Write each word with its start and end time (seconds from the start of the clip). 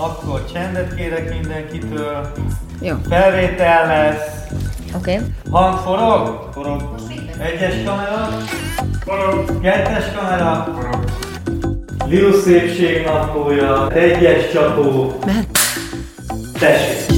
Akkor 0.00 0.44
csendet 0.52 0.94
kérek 0.94 1.40
mindenkitől. 1.40 2.32
Jó. 2.80 2.94
Felvétel 3.08 3.86
lesz. 3.86 4.46
Oké. 4.96 5.14
Okay. 5.14 5.26
Hang 5.50 5.78
forog? 5.78 6.48
Forog. 6.52 6.94
Egyes 7.38 7.84
kamera? 7.84 8.28
Forog. 9.04 9.60
Kettes 9.60 10.04
kamera? 10.16 10.72
Forog. 10.74 11.04
Liu 12.06 12.40
szépség 12.40 13.04
naplója. 13.04 13.90
Egyes 13.90 14.52
csapó. 14.52 15.18
Mehet. 15.26 15.58
Tessék. 16.58 17.17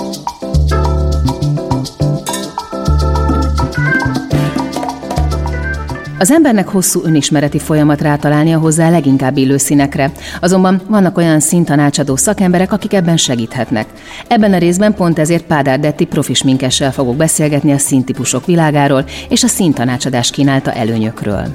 Az 6.21 6.31
embernek 6.31 6.67
hosszú 6.67 7.01
önismereti 7.03 7.59
folyamat 7.59 8.01
rátalálni 8.01 8.53
a 8.53 8.59
hozzá 8.59 8.89
leginkább 8.89 9.37
illő 9.37 9.57
színekre. 9.57 10.11
Azonban 10.39 10.81
vannak 10.87 11.17
olyan 11.17 11.39
színtanácsadó 11.39 12.15
szakemberek, 12.15 12.71
akik 12.71 12.93
ebben 12.93 13.17
segíthetnek. 13.17 13.87
Ebben 14.27 14.53
a 14.53 14.57
részben 14.57 14.93
pont 14.93 15.19
ezért 15.19 15.43
Pádár 15.43 15.79
Detti 15.79 16.05
profis 16.05 16.43
minkessel 16.43 16.91
fogok 16.91 17.15
beszélgetni 17.15 17.71
a 17.71 17.77
színtípusok 17.77 18.45
világáról 18.45 19.05
és 19.29 19.43
a 19.43 19.47
színtanácsadás 19.47 20.31
kínálta 20.31 20.73
előnyökről. 20.73 21.47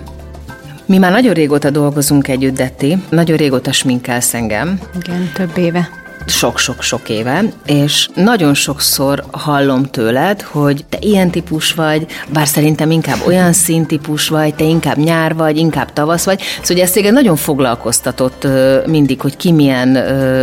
Mi 0.86 0.98
már 0.98 1.12
nagyon 1.12 1.34
régóta 1.34 1.70
dolgozunk 1.70 2.28
együtt, 2.28 2.56
Detti. 2.56 2.96
Nagyon 3.10 3.36
régóta 3.36 3.72
sminkelsz 3.72 4.34
engem. 4.34 4.80
Igen, 5.00 5.30
több 5.34 5.56
éve 5.56 6.05
sok-sok-sok 6.26 7.08
éve, 7.08 7.44
és 7.66 8.08
nagyon 8.14 8.54
sokszor 8.54 9.24
hallom 9.30 9.84
tőled, 9.84 10.42
hogy 10.42 10.84
te 10.88 10.98
ilyen 11.00 11.30
típus 11.30 11.74
vagy, 11.74 12.06
bár 12.28 12.46
szerintem 12.46 12.90
inkább 12.90 13.18
olyan 13.26 13.52
színtípus 13.52 14.28
vagy, 14.28 14.54
te 14.54 14.64
inkább 14.64 14.96
nyár 14.96 15.34
vagy, 15.34 15.56
inkább 15.56 15.92
tavasz 15.92 16.24
vagy, 16.24 16.42
szóval 16.62 16.82
ez 16.82 16.90
téged 16.90 17.12
nagyon 17.12 17.36
foglalkoztatott 17.36 18.46
mindig, 18.86 19.20
hogy 19.20 19.36
ki 19.36 19.52
milyen 19.52 19.98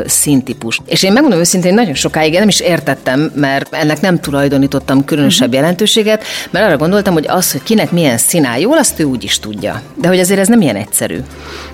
színtípus. 0.08 0.80
És 0.86 1.04
én 1.04 1.12
megmondom 1.12 1.40
őszintén, 1.40 1.74
nagyon 1.74 1.94
sokáig 1.94 2.34
nem 2.34 2.48
is 2.48 2.60
értettem, 2.60 3.32
mert 3.36 3.74
ennek 3.74 4.02
nem 4.02 4.20
tulajdonítottam 4.20 5.06
különösebb 5.06 5.48
uh-huh. 5.48 5.62
jelentőséget, 5.62 6.24
mert 6.52 6.66
arra 6.66 6.78
gondoltam, 6.78 7.14
hogy 7.14 7.28
az, 7.28 7.52
hogy 7.52 7.64
kinek 7.64 7.92
milyen 7.92 8.18
szín 8.18 8.46
áll 8.46 8.60
jól, 8.60 8.78
azt 8.78 9.00
ő 9.00 9.04
úgy 9.04 9.24
is 9.24 9.40
tudja. 9.40 9.82
De 9.96 10.08
hogy 10.08 10.20
azért 10.20 10.40
ez 10.40 10.48
nem 10.48 10.62
ilyen 10.62 10.76
egyszerű. 10.76 11.18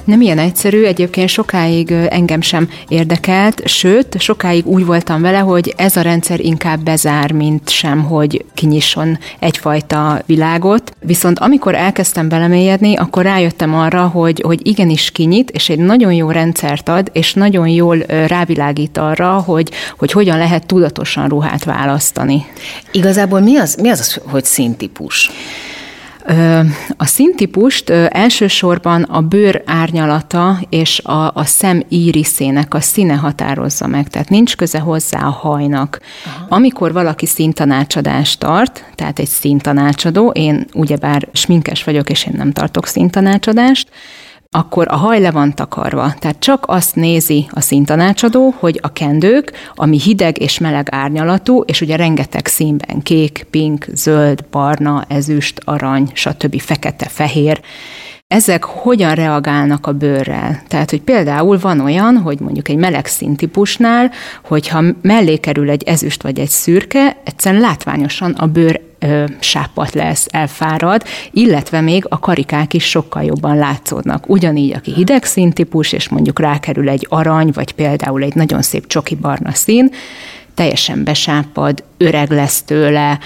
Nem 0.10 0.22
ilyen 0.22 0.40
egyszerű, 0.40 0.84
egyébként 0.84 1.30
sokáig 1.30 1.92
engem 1.92 2.42
sem 2.42 2.70
érdekelt, 2.88 3.62
sőt, 3.68 4.20
sokáig 4.20 4.68
úgy 4.68 4.86
voltam 4.86 5.22
vele, 5.22 5.38
hogy 5.38 5.74
ez 5.78 5.96
a 5.96 6.02
rendszer 6.02 6.40
inkább 6.40 6.80
bezár, 6.80 7.32
mint 7.32 7.70
sem, 7.70 8.04
hogy 8.04 8.46
kinyisson 8.54 9.18
egyfajta 9.40 10.22
világot. 10.26 10.94
Viszont 11.00 11.40
amikor 11.40 11.76
elkezdtem 11.76 12.30
belemélyedni, 12.30 12.96
akkor 12.96 13.24
rájöttem 13.24 13.76
arra, 13.76 14.08
hogy, 14.08 14.42
hogy 14.46 14.68
igenis 14.68 15.12
kinyit, 15.12 15.52
és 15.52 15.70
egy 15.70 15.80
nagyon 15.80 16.14
jó 16.14 16.32
rendszert 16.32 16.90
ad, 16.90 17.10
és 17.14 17.34
nagyon 17.34 17.68
jól 17.68 17.98
rávilágít 18.28 18.98
arra, 18.98 19.32
hogy, 19.32 19.72
hogy 19.98 20.12
hogyan 20.12 20.38
lehet 20.38 20.66
tudatosan 20.66 21.28
ruhát 21.28 21.64
választani. 21.64 22.46
Igazából 22.92 23.40
mi 23.40 23.58
az, 23.58 23.76
mi 23.76 23.90
az 23.90 24.20
hogy 24.26 24.44
színtípus? 24.44 25.30
A 26.98 27.06
színtípust 27.06 27.90
elsősorban 27.90 29.04
a 29.04 29.22
bőr 29.22 29.62
árnyalata 29.66 30.60
és 30.70 31.00
a, 31.00 31.32
a 31.34 31.44
szem 31.44 31.84
íriszének 31.90 32.74
a 32.74 32.82
színe 32.82 33.14
határozza 33.14 33.88
meg, 33.88 34.08
tehát 34.08 34.30
nincs 34.30 34.56
köze 34.56 34.80
hozzá 34.80 35.20
a 35.20 35.30
hajnak. 35.30 36.00
Aha. 36.26 36.46
Amikor 36.50 36.94
valaki 36.94 37.26
színtanácsadást 37.26 38.40
tart, 38.40 38.86
tehát 38.96 39.20
egy 39.20 39.28
színtanácsadó, 39.28 40.30
én 40.30 40.66
ugyebár 40.74 41.28
sminkes 41.34 41.84
vagyok, 41.84 42.10
és 42.10 42.26
én 42.26 42.34
nem 42.38 42.52
tartok 42.52 42.88
színtanácsadást, 42.88 43.90
akkor 44.52 44.88
a 44.90 44.96
haj 44.96 45.20
le 45.20 45.32
van 45.32 45.54
takarva. 45.54 46.14
Tehát 46.20 46.40
csak 46.40 46.64
azt 46.68 46.96
nézi 46.96 47.48
a 47.52 47.62
színtanácsadó, 47.62 48.54
hogy 48.60 48.80
a 48.82 48.94
kendők, 48.94 49.52
ami 49.76 50.00
hideg 50.00 50.42
és 50.42 50.58
meleg 50.58 50.88
árnyalatú, 50.92 51.62
és 51.62 51.82
ugye 51.82 51.96
rengeteg 51.96 52.48
színben 52.48 53.02
kék, 53.02 53.46
pink, 53.50 53.86
zöld, 53.94 54.46
barna, 54.52 55.06
ezüst, 55.08 55.62
arany, 55.66 56.10
stb. 56.14 56.62
fekete, 56.62 57.06
fehér, 57.06 57.62
ezek 58.28 58.64
hogyan 58.64 59.16
reagálnak 59.16 59.88
a 59.88 59.92
bőrrel. 59.92 60.62
Tehát, 60.68 60.90
hogy 60.90 61.02
például 61.02 61.60
van 61.60 61.80
olyan, 61.80 62.18
hogy 62.18 62.40
mondjuk 62.40 62.70
egy 62.70 62.78
meleg 62.78 63.06
színtípusnál, 63.06 64.12
hogyha 64.44 64.84
mellé 65.02 65.38
kerül 65.38 65.70
egy 65.70 65.84
ezüst 65.84 66.24
vagy 66.24 66.40
egy 66.40 66.50
szürke, 66.50 67.18
egyszerűen 67.24 67.62
látványosan 67.62 68.32
a 68.32 68.46
bőr 68.46 68.89
ö, 69.00 69.24
sápat 69.40 69.94
lesz, 69.94 70.28
elfárad, 70.30 71.04
illetve 71.32 71.82
még 71.82 72.06
a 72.10 72.20
karikák 72.20 72.74
is 72.74 72.84
sokkal 72.84 73.24
jobban 73.24 73.58
látszódnak. 73.58 74.30
Ugyanígy, 74.30 74.74
aki 74.74 74.94
hideg 74.94 75.24
színtípus, 75.24 75.92
és 75.92 76.10
mondjuk 76.10 76.40
rákerül 76.40 76.90
egy 76.90 77.06
arany, 77.10 77.50
vagy 77.54 77.72
például 77.72 78.24
egy 78.24 78.36
nagyon 78.36 78.62
szép 78.62 78.88
csoki 78.88 79.16
barna 79.16 79.54
szín, 79.54 79.92
teljesen 80.54 81.04
besápad, 81.04 81.84
öreg 81.98 82.32
lesz 82.32 82.62
tőle, 82.62 83.20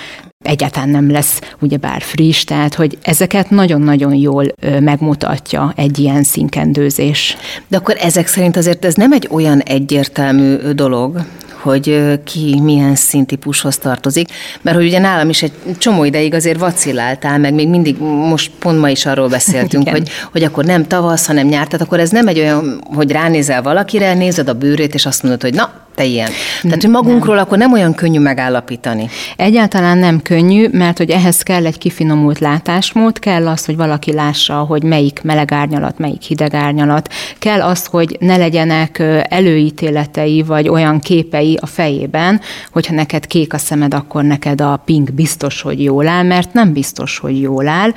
egyáltalán 0.43 0.89
nem 0.89 1.11
lesz 1.11 1.41
ugyebár 1.59 2.01
friss, 2.01 2.43
tehát 2.43 2.73
hogy 2.73 2.97
ezeket 3.01 3.49
nagyon-nagyon 3.49 4.13
jól 4.13 4.45
megmutatja 4.79 5.73
egy 5.75 5.99
ilyen 5.99 6.23
színkendőzés. 6.23 7.37
De 7.67 7.77
akkor 7.77 7.95
ezek 7.99 8.27
szerint 8.27 8.57
azért 8.57 8.85
ez 8.85 8.93
nem 8.93 9.11
egy 9.11 9.27
olyan 9.31 9.59
egyértelmű 9.59 10.55
dolog, 10.55 11.25
hogy 11.63 12.19
ki 12.23 12.59
milyen 12.61 12.95
színtípushoz 12.95 13.77
tartozik, 13.77 14.27
mert 14.61 14.77
hogy 14.77 14.85
ugye 14.85 14.99
nálam 14.99 15.29
is 15.29 15.43
egy 15.43 15.51
csomó 15.77 16.03
ideig 16.03 16.33
azért 16.33 16.59
vacilláltál, 16.59 17.37
meg 17.37 17.53
még 17.53 17.69
mindig, 17.69 17.97
most 17.99 18.51
pont 18.59 18.79
ma 18.79 18.89
is 18.89 19.05
arról 19.05 19.27
beszéltünk, 19.27 19.89
hogy, 19.95 20.09
hogy 20.31 20.43
akkor 20.43 20.65
nem 20.65 20.87
tavasz, 20.87 21.27
hanem 21.27 21.47
nyár, 21.47 21.65
tehát 21.67 21.85
akkor 21.85 21.99
ez 21.99 22.09
nem 22.09 22.27
egy 22.27 22.39
olyan, 22.39 22.83
hogy 22.95 23.11
ránézel 23.11 23.61
valakire, 23.61 24.13
nézed 24.13 24.49
a 24.49 24.53
bőrét, 24.53 24.93
és 24.93 25.05
azt 25.05 25.23
mondod, 25.23 25.41
hogy 25.41 25.53
na, 25.53 25.82
te 25.95 26.03
ilyen. 26.03 26.29
Tehát, 26.61 26.81
hogy 26.81 26.91
magunkról 26.91 27.35
nem. 27.35 27.43
akkor 27.43 27.57
nem 27.57 27.73
olyan 27.73 27.93
könnyű 27.93 28.19
megállapítani. 28.19 29.09
Egyáltalán 29.35 29.97
nem 29.97 30.21
könnyű, 30.21 30.67
mert 30.71 30.97
hogy 30.97 31.09
ehhez 31.09 31.41
kell 31.41 31.65
egy 31.65 31.77
kifinomult 31.77 32.39
látásmód, 32.39 33.19
kell 33.19 33.47
az, 33.47 33.65
hogy 33.65 33.75
valaki 33.75 34.13
lássa, 34.13 34.53
hogy 34.53 34.83
melyik 34.83 35.21
meleg 35.23 35.51
árnyalat, 35.51 35.97
melyik 35.97 36.21
hideg 36.21 36.53
árnyalat, 36.53 37.13
kell 37.39 37.61
az, 37.61 37.85
hogy 37.85 38.17
ne 38.19 38.37
legyenek 38.37 39.03
előítéletei, 39.29 40.41
vagy 40.41 40.69
olyan 40.69 40.99
képei 40.99 41.57
a 41.61 41.65
fejében, 41.65 42.41
hogyha 42.71 42.93
neked 42.93 43.27
kék 43.27 43.53
a 43.53 43.57
szemed, 43.57 43.93
akkor 43.93 44.23
neked 44.23 44.61
a 44.61 44.81
pink 44.85 45.13
biztos, 45.13 45.61
hogy 45.61 45.83
jól 45.83 46.07
áll, 46.07 46.23
mert 46.23 46.53
nem 46.53 46.73
biztos, 46.73 47.17
hogy 47.17 47.41
jól 47.41 47.67
áll 47.67 47.91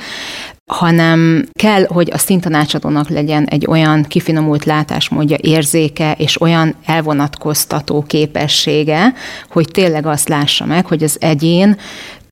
hanem 0.72 1.48
kell, 1.52 1.84
hogy 1.86 2.10
a 2.12 2.18
színtanácsadónak 2.18 3.08
legyen 3.08 3.44
egy 3.44 3.66
olyan 3.68 4.02
kifinomult 4.02 4.64
látásmódja, 4.64 5.36
érzéke 5.40 6.12
és 6.12 6.40
olyan 6.40 6.74
elvonatkoztató 6.84 8.02
képessége, 8.02 9.12
hogy 9.50 9.68
tényleg 9.70 10.06
azt 10.06 10.28
lássa 10.28 10.64
meg, 10.64 10.86
hogy 10.86 11.02
az 11.02 11.16
egyén 11.20 11.76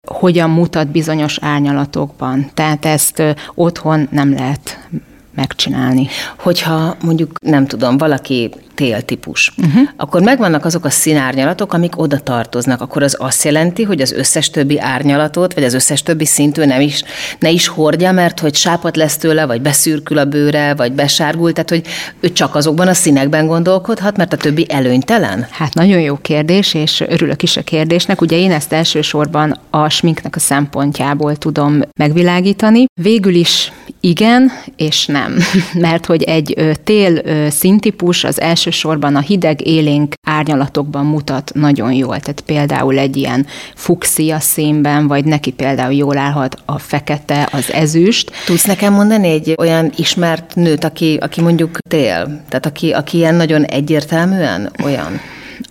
hogyan 0.06 0.50
mutat 0.50 0.88
bizonyos 0.88 1.38
árnyalatokban. 1.40 2.50
Tehát 2.54 2.84
ezt 2.84 3.22
otthon 3.54 4.08
nem 4.10 4.32
lehet 4.32 4.88
megcsinálni. 5.34 6.08
Hogyha 6.38 6.96
mondjuk, 7.02 7.38
nem 7.40 7.66
tudom, 7.66 7.96
valaki 7.96 8.50
téltípus, 8.74 9.52
uh-huh. 9.56 9.88
akkor 9.96 10.22
megvannak 10.22 10.64
azok 10.64 10.84
a 10.84 10.90
színárnyalatok, 10.90 11.72
amik 11.72 11.98
oda 11.98 12.18
tartoznak, 12.18 12.80
akkor 12.80 13.02
az 13.02 13.16
azt 13.18 13.44
jelenti, 13.44 13.82
hogy 13.82 14.00
az 14.00 14.12
összes 14.12 14.50
többi 14.50 14.80
árnyalatot, 14.80 15.54
vagy 15.54 15.64
az 15.64 15.74
összes 15.74 16.02
többi 16.02 16.24
szintű 16.24 16.64
nem 16.64 16.80
is, 16.80 17.02
ne 17.38 17.50
is 17.50 17.66
hordja, 17.66 18.12
mert 18.12 18.40
hogy 18.40 18.54
sápat 18.54 18.96
lesz 18.96 19.16
tőle, 19.16 19.46
vagy 19.46 19.60
beszürkül 19.60 20.19
a 20.19 20.25
bőre, 20.25 20.75
vagy 20.75 20.93
besárgul, 20.93 21.52
tehát 21.52 21.70
hogy 21.70 21.82
ő 22.20 22.32
csak 22.32 22.54
azokban 22.54 22.88
a 22.88 22.94
színekben 22.94 23.46
gondolkodhat, 23.46 24.16
mert 24.16 24.32
a 24.32 24.37
többi 24.37 24.66
előnytelen? 24.69 25.46
Hát 25.50 25.75
nagyon 25.75 26.00
jó 26.00 26.16
kérdés, 26.16 26.75
és 26.75 27.00
örülök 27.08 27.43
is 27.43 27.56
a 27.56 27.62
kérdésnek. 27.62 28.20
Ugye 28.20 28.37
én 28.37 28.52
ezt 28.52 28.72
elsősorban 28.72 29.58
a 29.70 29.88
sminknek 29.88 30.37
a 30.37 30.40
szempontjából 30.40 31.37
tudom 31.37 31.81
megvilágítani. 31.99 32.84
Végül 33.02 33.34
is 33.34 33.72
igen, 34.00 34.50
és 34.76 35.06
nem. 35.06 35.37
Mert 35.87 36.06
hogy 36.06 36.22
egy 36.22 36.78
tél 36.84 37.22
színtípus 37.50 38.25
az 38.25 38.40
első 38.40 38.63
elsősorban 38.66 39.16
a 39.16 39.20
hideg 39.20 39.66
élénk 39.66 40.14
árnyalatokban 40.26 41.06
mutat 41.06 41.50
nagyon 41.55 41.93
jól. 41.93 42.20
Tehát 42.20 42.40
például 42.40 42.99
egy 42.99 43.16
ilyen 43.16 43.46
fuxia 43.75 44.40
színben, 44.40 45.06
vagy 45.06 45.25
neki 45.25 45.50
például 45.50 45.93
jól 45.93 46.19
állhat 46.19 46.56
a 46.64 46.78
fekete, 46.78 47.49
az 47.52 47.72
ezüst. 47.72 48.31
Tudsz 48.46 48.64
nekem 48.64 48.93
mondani 48.93 49.28
egy 49.28 49.55
olyan 49.58 49.93
ismert 49.96 50.55
nőt, 50.55 50.84
aki, 50.84 51.19
aki 51.20 51.40
mondjuk 51.40 51.78
tél? 51.88 52.43
Tehát 52.49 52.66
aki, 52.66 52.90
aki 52.90 53.16
ilyen 53.16 53.34
nagyon 53.34 53.64
egyértelműen 53.64 54.70
olyan? 54.84 55.20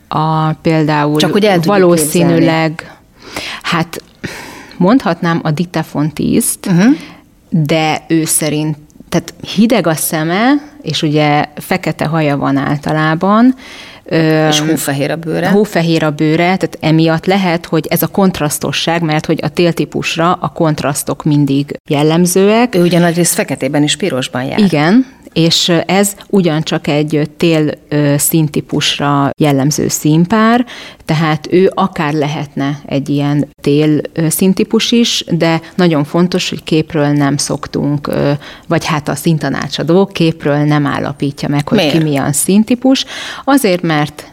A, 0.07 0.51
például 0.53 1.19
Csak 1.19 1.31
hogy 1.31 1.59
valószínűleg, 1.65 2.75
képzelni. 2.75 2.99
hát 3.61 4.03
mondhatnám 4.77 5.39
a 5.43 5.51
Dita 5.51 5.83
Fontiszt, 5.83 6.65
uh-huh. 6.65 6.95
de 7.49 8.03
ő 8.07 8.25
szerint 8.25 8.77
tehát 9.13 9.33
hideg 9.55 9.87
a 9.87 9.93
szeme, 9.93 10.53
és 10.81 11.01
ugye 11.01 11.45
fekete 11.55 12.05
haja 12.05 12.37
van 12.37 12.57
általában, 12.57 13.55
és 14.49 14.59
hófehér 14.59 15.11
a 15.11 15.15
bőre. 15.15 15.49
Hófehér 15.49 16.03
a 16.03 16.11
bőre, 16.11 16.43
tehát 16.43 16.77
emiatt 16.79 17.25
lehet, 17.25 17.65
hogy 17.65 17.87
ez 17.89 18.01
a 18.01 18.07
kontrasztosság, 18.07 19.01
mert 19.01 19.25
hogy 19.25 19.39
a 19.41 19.49
téltípusra 19.49 20.33
a 20.33 20.47
kontrasztok 20.47 21.23
mindig 21.23 21.79
jellemzőek. 21.89 22.75
Ő 22.75 22.81
ugye 22.81 22.99
nagyrészt 22.99 23.33
feketében 23.33 23.83
és 23.83 23.95
pirosban 23.95 24.43
jár. 24.43 24.59
Igen, 24.59 25.05
és 25.33 25.71
ez 25.85 26.15
ugyancsak 26.29 26.87
egy 26.87 27.29
tél 27.37 27.71
színtípusra 28.17 29.29
jellemző 29.37 29.87
színpár, 29.87 30.65
tehát 31.05 31.47
ő 31.51 31.71
akár 31.73 32.13
lehetne 32.13 32.79
egy 32.85 33.09
ilyen 33.09 33.47
tél 33.61 34.01
színtípus 34.27 34.91
is, 34.91 35.25
de 35.29 35.61
nagyon 35.75 36.03
fontos, 36.03 36.49
hogy 36.49 36.63
képről 36.63 37.07
nem 37.07 37.37
szoktunk, 37.37 38.09
vagy 38.67 38.85
hát 38.85 39.07
a 39.07 39.15
szintanácsadó 39.15 40.05
képről 40.05 40.57
nem 40.57 40.85
állapítja 40.85 41.49
meg, 41.49 41.67
hogy 41.67 41.77
Miért? 41.77 41.97
ki 41.97 42.03
milyen 42.03 42.33
színtípus. 42.33 43.05
Azért, 43.43 43.81
mert 43.81 44.32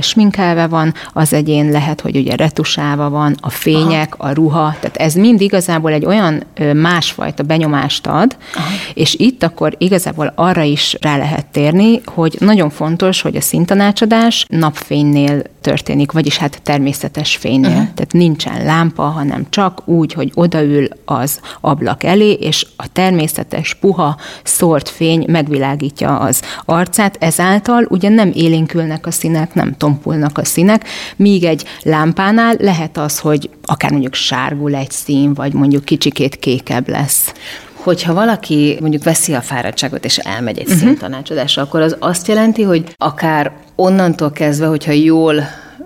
sminkelve 0.00 0.66
van, 0.66 0.94
az 1.12 1.32
egyén 1.32 1.70
lehet, 1.70 2.00
hogy 2.00 2.16
ugye 2.16 2.36
retusálva 2.36 3.10
van, 3.10 3.36
a 3.40 3.50
fények, 3.50 4.14
Aha. 4.18 4.28
a 4.28 4.32
ruha, 4.32 4.76
tehát 4.80 4.96
ez 4.96 5.14
mind 5.14 5.40
igazából 5.40 5.92
egy 5.92 6.04
olyan 6.04 6.42
másfajta 6.72 7.42
benyomást 7.42 8.06
ad, 8.06 8.36
Aha. 8.54 8.68
és 8.94 9.14
itt 9.14 9.42
akkor 9.42 9.74
igazából 9.78 10.32
arra 10.34 10.62
is 10.62 10.96
rá 11.00 11.16
lehet 11.16 11.46
térni, 11.46 12.00
hogy 12.04 12.36
nagyon 12.38 12.70
fontos, 12.70 13.20
hogy 13.20 13.36
a 13.36 13.40
szintanácsadás 13.40 14.46
napfénynél 14.48 15.42
történik, 15.60 16.12
vagyis 16.12 16.36
hát 16.36 16.60
természetes 16.62 17.36
fénynél. 17.36 17.70
Uh-huh. 17.70 17.94
Tehát 17.94 18.12
nincsen 18.12 18.64
lámpa, 18.64 19.02
hanem 19.02 19.46
csak 19.50 19.88
úgy, 19.88 20.12
hogy 20.12 20.32
odaül 20.34 20.88
az 21.04 21.40
ablak 21.60 22.04
elé, 22.04 22.32
és 22.32 22.66
a 22.76 22.92
természetes, 22.92 23.74
puha, 23.74 24.16
szórt 24.44 24.88
fény 24.88 25.24
megvilágítja 25.28 26.18
az 26.18 26.42
arcát, 26.64 27.16
ezáltal 27.20 27.86
ugye 27.88 28.08
nem 28.08 28.30
élénkülnek 28.34 29.06
a 29.06 29.10
színek, 29.10 29.54
nem 29.54 29.76
tompulnak 29.76 30.38
a 30.38 30.44
színek, 30.44 30.88
míg 31.16 31.44
egy 31.44 31.64
lámpánál 31.82 32.54
lehet 32.58 32.98
az, 32.98 33.18
hogy 33.18 33.50
akár 33.62 33.90
mondjuk 33.90 34.14
sárgul 34.14 34.74
egy 34.74 34.90
szín, 34.90 35.34
vagy 35.34 35.52
mondjuk 35.52 35.84
kicsikét 35.84 36.36
kékebb 36.36 36.88
lesz 36.88 37.32
hogyha 37.82 38.14
valaki 38.14 38.76
mondjuk 38.80 39.02
veszi 39.02 39.34
a 39.34 39.40
fáradtságot 39.40 40.04
és 40.04 40.18
elmegy 40.18 40.58
egy 40.58 40.66
uh-huh. 40.66 40.80
színtanácsadásra, 40.80 41.62
akkor 41.62 41.80
az 41.80 41.96
azt 41.98 42.28
jelenti, 42.28 42.62
hogy 42.62 42.94
akár 42.96 43.52
onnantól 43.74 44.30
kezdve, 44.30 44.66
hogyha 44.66 44.92
jól 44.92 45.42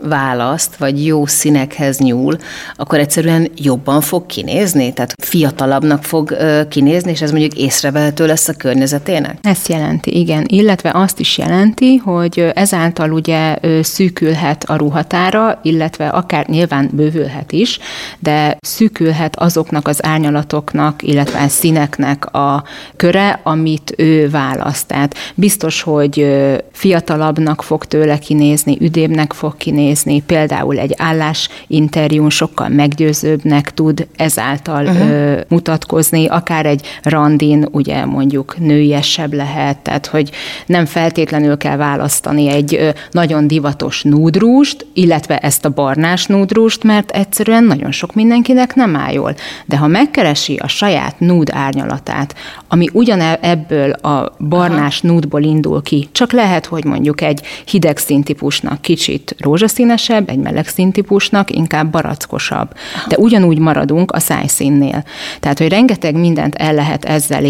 választ, 0.08 0.76
vagy 0.76 1.06
jó 1.06 1.26
színekhez 1.26 1.98
nyúl, 1.98 2.36
akkor 2.76 2.98
egyszerűen 2.98 3.50
jobban 3.56 4.00
fog 4.00 4.26
kinézni? 4.26 4.92
Tehát 4.92 5.14
fiatalabbnak 5.22 6.04
fog 6.04 6.36
kinézni, 6.68 7.10
és 7.10 7.22
ez 7.22 7.30
mondjuk 7.30 7.54
észrevehető 7.54 8.26
lesz 8.26 8.48
a 8.48 8.52
környezetének? 8.52 9.38
Ezt 9.42 9.68
jelenti, 9.68 10.18
igen. 10.18 10.44
Illetve 10.48 10.90
azt 10.94 11.20
is 11.20 11.38
jelenti, 11.38 11.96
hogy 11.96 12.50
ezáltal 12.54 13.12
ugye 13.12 13.56
szűkülhet 13.82 14.64
a 14.64 14.76
ruhatára, 14.76 15.60
illetve 15.62 16.08
akár 16.08 16.46
nyilván 16.46 16.90
bővülhet 16.92 17.52
is, 17.52 17.78
de 18.18 18.56
szűkülhet 18.60 19.36
azoknak 19.36 19.88
az 19.88 20.04
árnyalatoknak, 20.04 21.02
illetve 21.02 21.40
a 21.42 21.48
színeknek 21.48 22.34
a 22.34 22.64
köre, 22.96 23.40
amit 23.42 23.94
ő 23.96 24.30
választ. 24.30 24.86
Tehát 24.86 25.14
biztos, 25.34 25.82
hogy 25.82 26.26
fiatalabbnak 26.72 27.62
fog 27.62 27.84
tőle 27.84 28.18
kinézni, 28.18 28.76
üdébbnek 28.80 29.32
fog 29.32 29.56
kinézni, 29.56 29.90
nézni, 29.92 30.22
például 30.26 30.78
egy 30.78 30.94
állásinterjún 30.96 32.30
sokkal 32.30 32.68
meggyőzőbbnek 32.68 33.74
tud 33.74 34.06
ezáltal 34.16 34.84
uh-huh. 34.84 35.10
ö, 35.10 35.40
mutatkozni, 35.48 36.26
akár 36.26 36.66
egy 36.66 36.86
randin 37.02 37.68
ugye 37.70 38.04
mondjuk 38.04 38.58
nőiesebb 38.58 39.32
lehet, 39.32 39.78
tehát 39.78 40.06
hogy 40.06 40.30
nem 40.66 40.86
feltétlenül 40.86 41.56
kell 41.56 41.76
választani 41.76 42.48
egy 42.48 42.74
ö, 42.74 42.88
nagyon 43.10 43.46
divatos 43.46 44.02
núdrúst, 44.02 44.86
illetve 44.92 45.38
ezt 45.38 45.64
a 45.64 45.70
barnás 45.70 46.26
núdrúst, 46.26 46.82
mert 46.82 47.10
egyszerűen 47.10 47.64
nagyon 47.64 47.92
sok 47.92 48.14
mindenkinek 48.14 48.74
nem 48.74 48.96
áll 48.96 49.12
jól. 49.12 49.34
De 49.66 49.76
ha 49.76 49.86
megkeresi 49.86 50.56
a 50.56 50.68
saját 50.68 51.20
núd 51.20 51.48
árnyalatát, 51.52 52.34
ami 52.68 52.88
ugyan 52.92 53.20
ebből 53.40 53.90
a 53.90 54.36
barnás 54.48 55.00
Aha. 55.02 55.12
núdból 55.12 55.42
indul 55.42 55.82
ki, 55.82 56.08
csak 56.12 56.32
lehet, 56.32 56.66
hogy 56.66 56.84
mondjuk 56.84 57.20
egy 57.20 57.40
hideg 57.64 57.98
színtípusnak 57.98 58.80
kicsit 58.80 59.34
rózsaszín, 59.38 59.81
színesebb, 59.82 60.28
egy 60.28 60.38
meleg 60.38 60.68
színtípusnak 60.68 61.50
inkább 61.50 61.90
barackosabb. 61.90 62.68
De 63.08 63.16
ugyanúgy 63.16 63.58
maradunk 63.58 64.12
a 64.12 64.18
szájszínnél. 64.18 65.04
Tehát, 65.40 65.58
hogy 65.58 65.68
rengeteg 65.68 66.14
mindent 66.14 66.54
el 66.54 66.74
lehet 66.74 67.04
ezzel 67.04 67.44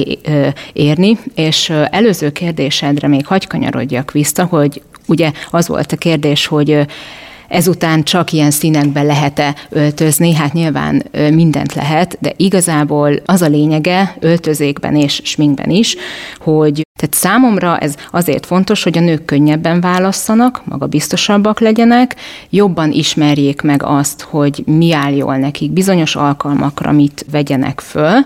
érni, 0.72 1.18
és 1.34 1.72
előző 1.90 2.32
kérdésedre 2.32 3.08
még 3.08 3.26
hagy 3.26 3.46
kanyarodjak 3.46 4.12
vissza, 4.12 4.44
hogy 4.44 4.82
ugye 5.06 5.30
az 5.50 5.68
volt 5.68 5.92
a 5.92 5.96
kérdés, 5.96 6.46
hogy 6.46 6.86
ezután 7.52 8.02
csak 8.02 8.32
ilyen 8.32 8.50
színekbe 8.50 9.02
lehet-e 9.02 9.54
öltözni, 9.68 10.34
hát 10.34 10.52
nyilván 10.52 11.02
mindent 11.12 11.74
lehet, 11.74 12.16
de 12.20 12.32
igazából 12.36 13.14
az 13.24 13.42
a 13.42 13.46
lényege 13.46 14.16
öltözékben 14.20 14.96
és 14.96 15.20
sminkben 15.24 15.70
is, 15.70 15.96
hogy 16.40 16.82
tehát 16.98 17.14
számomra 17.14 17.78
ez 17.78 17.94
azért 18.10 18.46
fontos, 18.46 18.82
hogy 18.82 18.98
a 18.98 19.00
nők 19.00 19.24
könnyebben 19.24 19.80
válasszanak, 19.80 20.62
magabiztosabbak 20.64 21.60
legyenek, 21.60 22.16
jobban 22.50 22.92
ismerjék 22.92 23.62
meg 23.62 23.82
azt, 23.82 24.20
hogy 24.20 24.62
mi 24.66 24.92
áll 24.92 25.12
jól 25.12 25.36
nekik, 25.36 25.70
bizonyos 25.70 26.16
alkalmakra 26.16 26.92
mit 26.92 27.26
vegyenek 27.30 27.80
föl, 27.80 28.24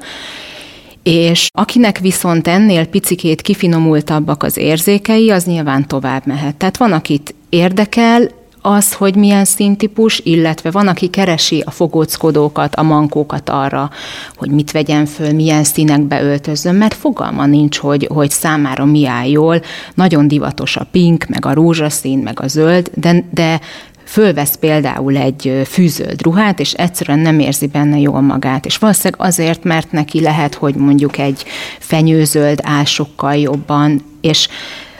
és 1.02 1.48
akinek 1.52 1.98
viszont 1.98 2.48
ennél 2.48 2.86
picikét 2.86 3.42
kifinomultabbak 3.42 4.42
az 4.42 4.56
érzékei, 4.56 5.30
az 5.30 5.44
nyilván 5.44 5.86
tovább 5.86 6.26
mehet. 6.26 6.54
Tehát 6.54 6.76
van, 6.76 6.92
akit 6.92 7.34
érdekel, 7.48 8.30
az, 8.66 8.92
hogy 8.92 9.14
milyen 9.14 9.44
színtípus, 9.44 10.20
illetve 10.24 10.70
van, 10.70 10.88
aki 10.88 11.06
keresi 11.06 11.62
a 11.66 11.70
fogóckodókat, 11.70 12.74
a 12.74 12.82
mankókat 12.82 13.48
arra, 13.48 13.90
hogy 14.36 14.50
mit 14.50 14.70
vegyen 14.70 15.06
föl, 15.06 15.32
milyen 15.32 15.64
színekbe 15.64 16.22
öltözön, 16.22 16.74
mert 16.74 16.94
fogalma 16.94 17.46
nincs, 17.46 17.78
hogy, 17.78 18.08
hogy 18.12 18.30
számára 18.30 18.84
mi 18.84 19.06
áll 19.06 19.28
jól. 19.28 19.60
Nagyon 19.94 20.28
divatos 20.28 20.76
a 20.76 20.86
pink, 20.90 21.26
meg 21.26 21.46
a 21.46 21.54
rózsaszín, 21.54 22.18
meg 22.18 22.40
a 22.40 22.46
zöld, 22.46 22.90
de, 22.94 23.24
de 23.30 23.60
fölvesz 24.04 24.56
például 24.56 25.16
egy 25.16 25.62
fűzöld 25.64 26.22
ruhát, 26.22 26.60
és 26.60 26.72
egyszerűen 26.72 27.18
nem 27.18 27.38
érzi 27.38 27.66
benne 27.66 27.98
jól 27.98 28.20
magát. 28.20 28.66
És 28.66 28.76
valószínűleg 28.76 29.26
azért, 29.26 29.64
mert 29.64 29.92
neki 29.92 30.20
lehet, 30.20 30.54
hogy 30.54 30.74
mondjuk 30.74 31.18
egy 31.18 31.44
fenyőzöld 31.78 32.58
áll 32.62 32.84
sokkal 32.84 33.36
jobban, 33.36 34.04
és 34.20 34.48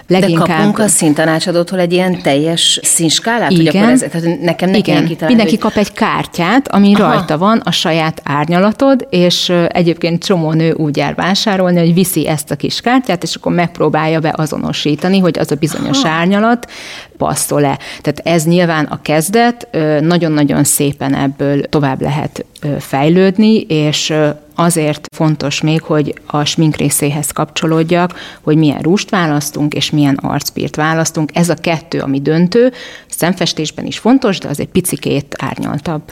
leginkább... 0.07 0.47
De 0.47 0.55
kapunk 0.55 0.79
a 0.79 0.89
színtanácsadótól 0.89 1.79
egy 1.79 1.93
ilyen 1.93 2.23
teljes 2.23 2.81
színskálát? 2.83 3.51
Igen. 3.51 3.65
Hogy 3.67 3.77
akkor 3.77 3.89
ez, 3.89 4.05
tehát 4.11 4.41
nekem 4.41 4.71
ne 4.71 4.77
Igen. 4.77 5.07
Kitalálni, 5.07 5.35
Mindenki 5.35 5.51
hogy... 5.51 5.73
kap 5.73 5.77
egy 5.77 5.93
kártyát, 5.93 6.69
ami 6.69 6.95
Aha. 6.95 7.13
rajta 7.13 7.39
van 7.39 7.59
a 7.65 7.71
saját 7.71 8.21
árnyalatod, 8.25 9.07
és 9.11 9.53
egyébként 9.69 10.25
csomó 10.25 10.53
nő 10.53 10.73
úgy 10.73 10.97
jár 10.97 11.15
vásárolni, 11.15 11.79
hogy 11.79 11.95
viszi 11.95 12.29
ezt 12.29 12.51
a 12.51 12.57
kis 12.57 12.81
kártyát, 12.81 13.23
és 13.23 13.35
akkor 13.35 13.53
megpróbálja 13.53 14.21
beazonosítani, 14.21 15.19
hogy 15.19 15.39
az 15.39 15.51
a 15.51 15.55
bizonyos 15.55 16.03
Aha. 16.03 16.15
árnyalat 16.15 16.71
passzol-e. 17.19 17.79
Tehát 18.01 18.21
ez 18.25 18.45
nyilván 18.45 18.85
a 18.85 19.03
kezdet, 19.03 19.69
nagyon-nagyon 20.01 20.65
szépen 20.65 21.15
ebből 21.15 21.63
tovább 21.63 22.01
lehet 22.01 22.45
fejlődni, 22.79 23.61
és 23.61 24.15
azért 24.57 25.07
fontos 25.15 25.61
még, 25.61 25.83
hogy 25.83 26.15
a 26.27 26.45
smink 26.45 26.77
részéhez 26.77 27.31
kapcsolódjak, 27.31 28.15
hogy 28.43 28.57
milyen 28.57 28.81
rúst 28.81 29.11
választunk, 29.11 29.75
és 29.75 29.91
milyen 29.91 30.15
arcpírt 30.15 30.77
választunk. 30.77 31.31
Ez 31.35 31.49
a 31.49 31.55
kettő, 31.55 32.01
ami 32.01 32.21
döntő. 32.21 32.73
Szemfestésben 33.07 33.87
is 33.87 33.99
fontos, 33.99 34.39
de 34.39 34.49
az 34.49 34.61
egy 34.61 34.69
picikét 34.69 35.37
árnyaltabb. 35.39 36.03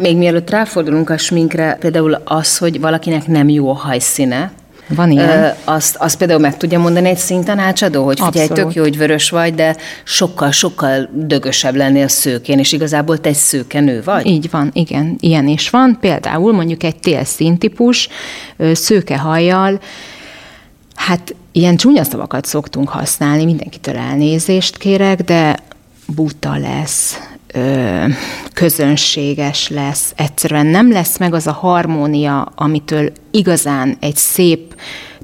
Még 0.00 0.16
mielőtt 0.16 0.50
ráfordulunk 0.50 1.10
a 1.10 1.18
sminkre, 1.18 1.76
például 1.80 2.14
az, 2.24 2.58
hogy 2.58 2.80
valakinek 2.80 3.26
nem 3.26 3.48
jó 3.48 3.70
a 3.70 3.74
hajszíne, 3.74 4.52
van 4.88 5.10
ilyen. 5.10 5.42
Ö, 5.42 5.48
azt, 5.64 5.96
azt 5.96 6.18
például 6.18 6.40
meg 6.40 6.56
tudja 6.56 6.78
mondani 6.78 7.08
egy 7.08 7.16
szintanácsadó, 7.16 8.04
hogy 8.04 8.20
figyelj, 8.20 8.48
Abszolút. 8.48 8.64
tök 8.64 8.74
jó, 8.74 8.82
hogy 8.82 8.96
vörös 8.96 9.30
vagy, 9.30 9.54
de 9.54 9.76
sokkal-sokkal 10.04 11.08
dögösebb 11.12 11.74
lennél 11.74 12.08
szőkén, 12.08 12.58
és 12.58 12.72
igazából 12.72 13.20
te 13.20 13.28
egy 13.28 13.34
szőkenő 13.34 14.02
vagy? 14.04 14.26
Így 14.26 14.50
van, 14.50 14.70
igen, 14.72 15.16
ilyen 15.20 15.48
is 15.48 15.70
van. 15.70 15.96
Például 16.00 16.52
mondjuk 16.52 16.82
egy 16.82 16.96
télszíntípus, 16.96 18.08
szőke 18.72 19.18
hajjal, 19.18 19.80
hát 20.94 21.34
ilyen 21.52 21.76
csúnya 21.76 22.04
szavakat 22.04 22.44
szoktunk 22.44 22.88
használni, 22.88 23.44
mindenkitől 23.44 23.96
elnézést 23.96 24.76
kérek, 24.76 25.22
de 25.22 25.56
buta 26.06 26.56
lesz, 26.56 27.18
ö, 27.58 28.04
közönséges 28.52 29.68
lesz, 29.68 30.12
egyszerűen 30.16 30.66
nem 30.66 30.92
lesz 30.92 31.18
meg 31.18 31.34
az 31.34 31.46
a 31.46 31.52
harmónia, 31.52 32.52
amitől 32.54 33.12
igazán 33.30 33.96
egy 34.00 34.16
szép 34.16 34.74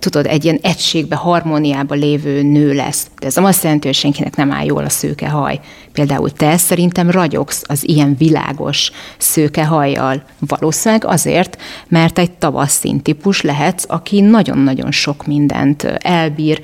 tudod, 0.05 0.27
egy 0.27 0.45
ilyen 0.45 0.59
egységbe, 0.63 1.17
harmóniába 1.17 1.95
lévő 1.95 2.43
nő 2.43 2.73
lesz. 2.73 3.07
De 3.19 3.27
ez 3.27 3.35
nem 3.35 3.45
azt 3.45 3.63
jelenti, 3.63 3.87
hogy 3.87 3.97
senkinek 3.97 4.37
nem 4.37 4.53
áll 4.53 4.65
jól 4.65 4.85
a 4.85 4.89
szőke 4.89 5.29
haj. 5.29 5.61
Például 5.93 6.31
te 6.31 6.57
szerintem 6.57 7.11
ragyogsz 7.11 7.63
az 7.67 7.89
ilyen 7.89 8.15
világos 8.19 8.91
szőke 9.19 9.65
hajjal. 9.65 10.23
Valószínűleg 10.39 11.05
azért, 11.05 11.61
mert 11.89 12.19
egy 12.19 12.31
tavasszín 12.31 13.03
típus 13.03 13.41
lehetsz, 13.41 13.85
aki 13.89 14.21
nagyon-nagyon 14.21 14.91
sok 14.91 15.27
mindent 15.27 15.83
elbír, 15.99 16.61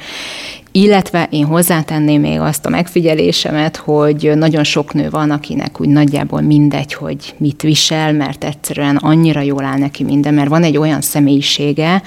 illetve 0.72 1.28
én 1.30 1.44
hozzátenném 1.44 2.20
még 2.20 2.40
azt 2.40 2.66
a 2.66 2.68
megfigyelésemet, 2.68 3.76
hogy 3.76 4.32
nagyon 4.34 4.64
sok 4.64 4.94
nő 4.94 5.10
van, 5.10 5.30
akinek 5.30 5.80
úgy 5.80 5.88
nagyjából 5.88 6.40
mindegy, 6.40 6.94
hogy 6.94 7.34
mit 7.36 7.62
visel, 7.62 8.12
mert 8.12 8.44
egyszerűen 8.44 8.96
annyira 8.96 9.40
jól 9.40 9.64
áll 9.64 9.78
neki 9.78 10.04
minden, 10.04 10.34
mert 10.34 10.48
van 10.48 10.62
egy 10.62 10.76
olyan 10.76 11.00
személyisége, 11.00 12.02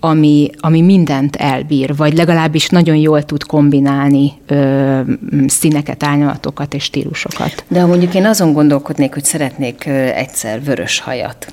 ami, 0.00 0.50
ami 0.60 0.80
mindent 0.80 1.36
elbír, 1.36 1.96
vagy 1.96 2.14
legalábbis 2.14 2.68
nagyon 2.68 2.96
jól 2.96 3.22
tud 3.22 3.44
kombinálni 3.44 4.32
ö, 4.46 5.00
színeket, 5.46 6.02
árnyalatokat 6.02 6.74
és 6.74 6.84
stílusokat. 6.84 7.64
De 7.68 7.84
mondjuk 7.84 8.14
én 8.14 8.26
azon 8.26 8.52
gondolkodnék, 8.52 9.14
hogy 9.14 9.24
szeretnék 9.24 9.86
egyszer 10.14 10.62
vörös 10.64 11.00
hajat 11.00 11.52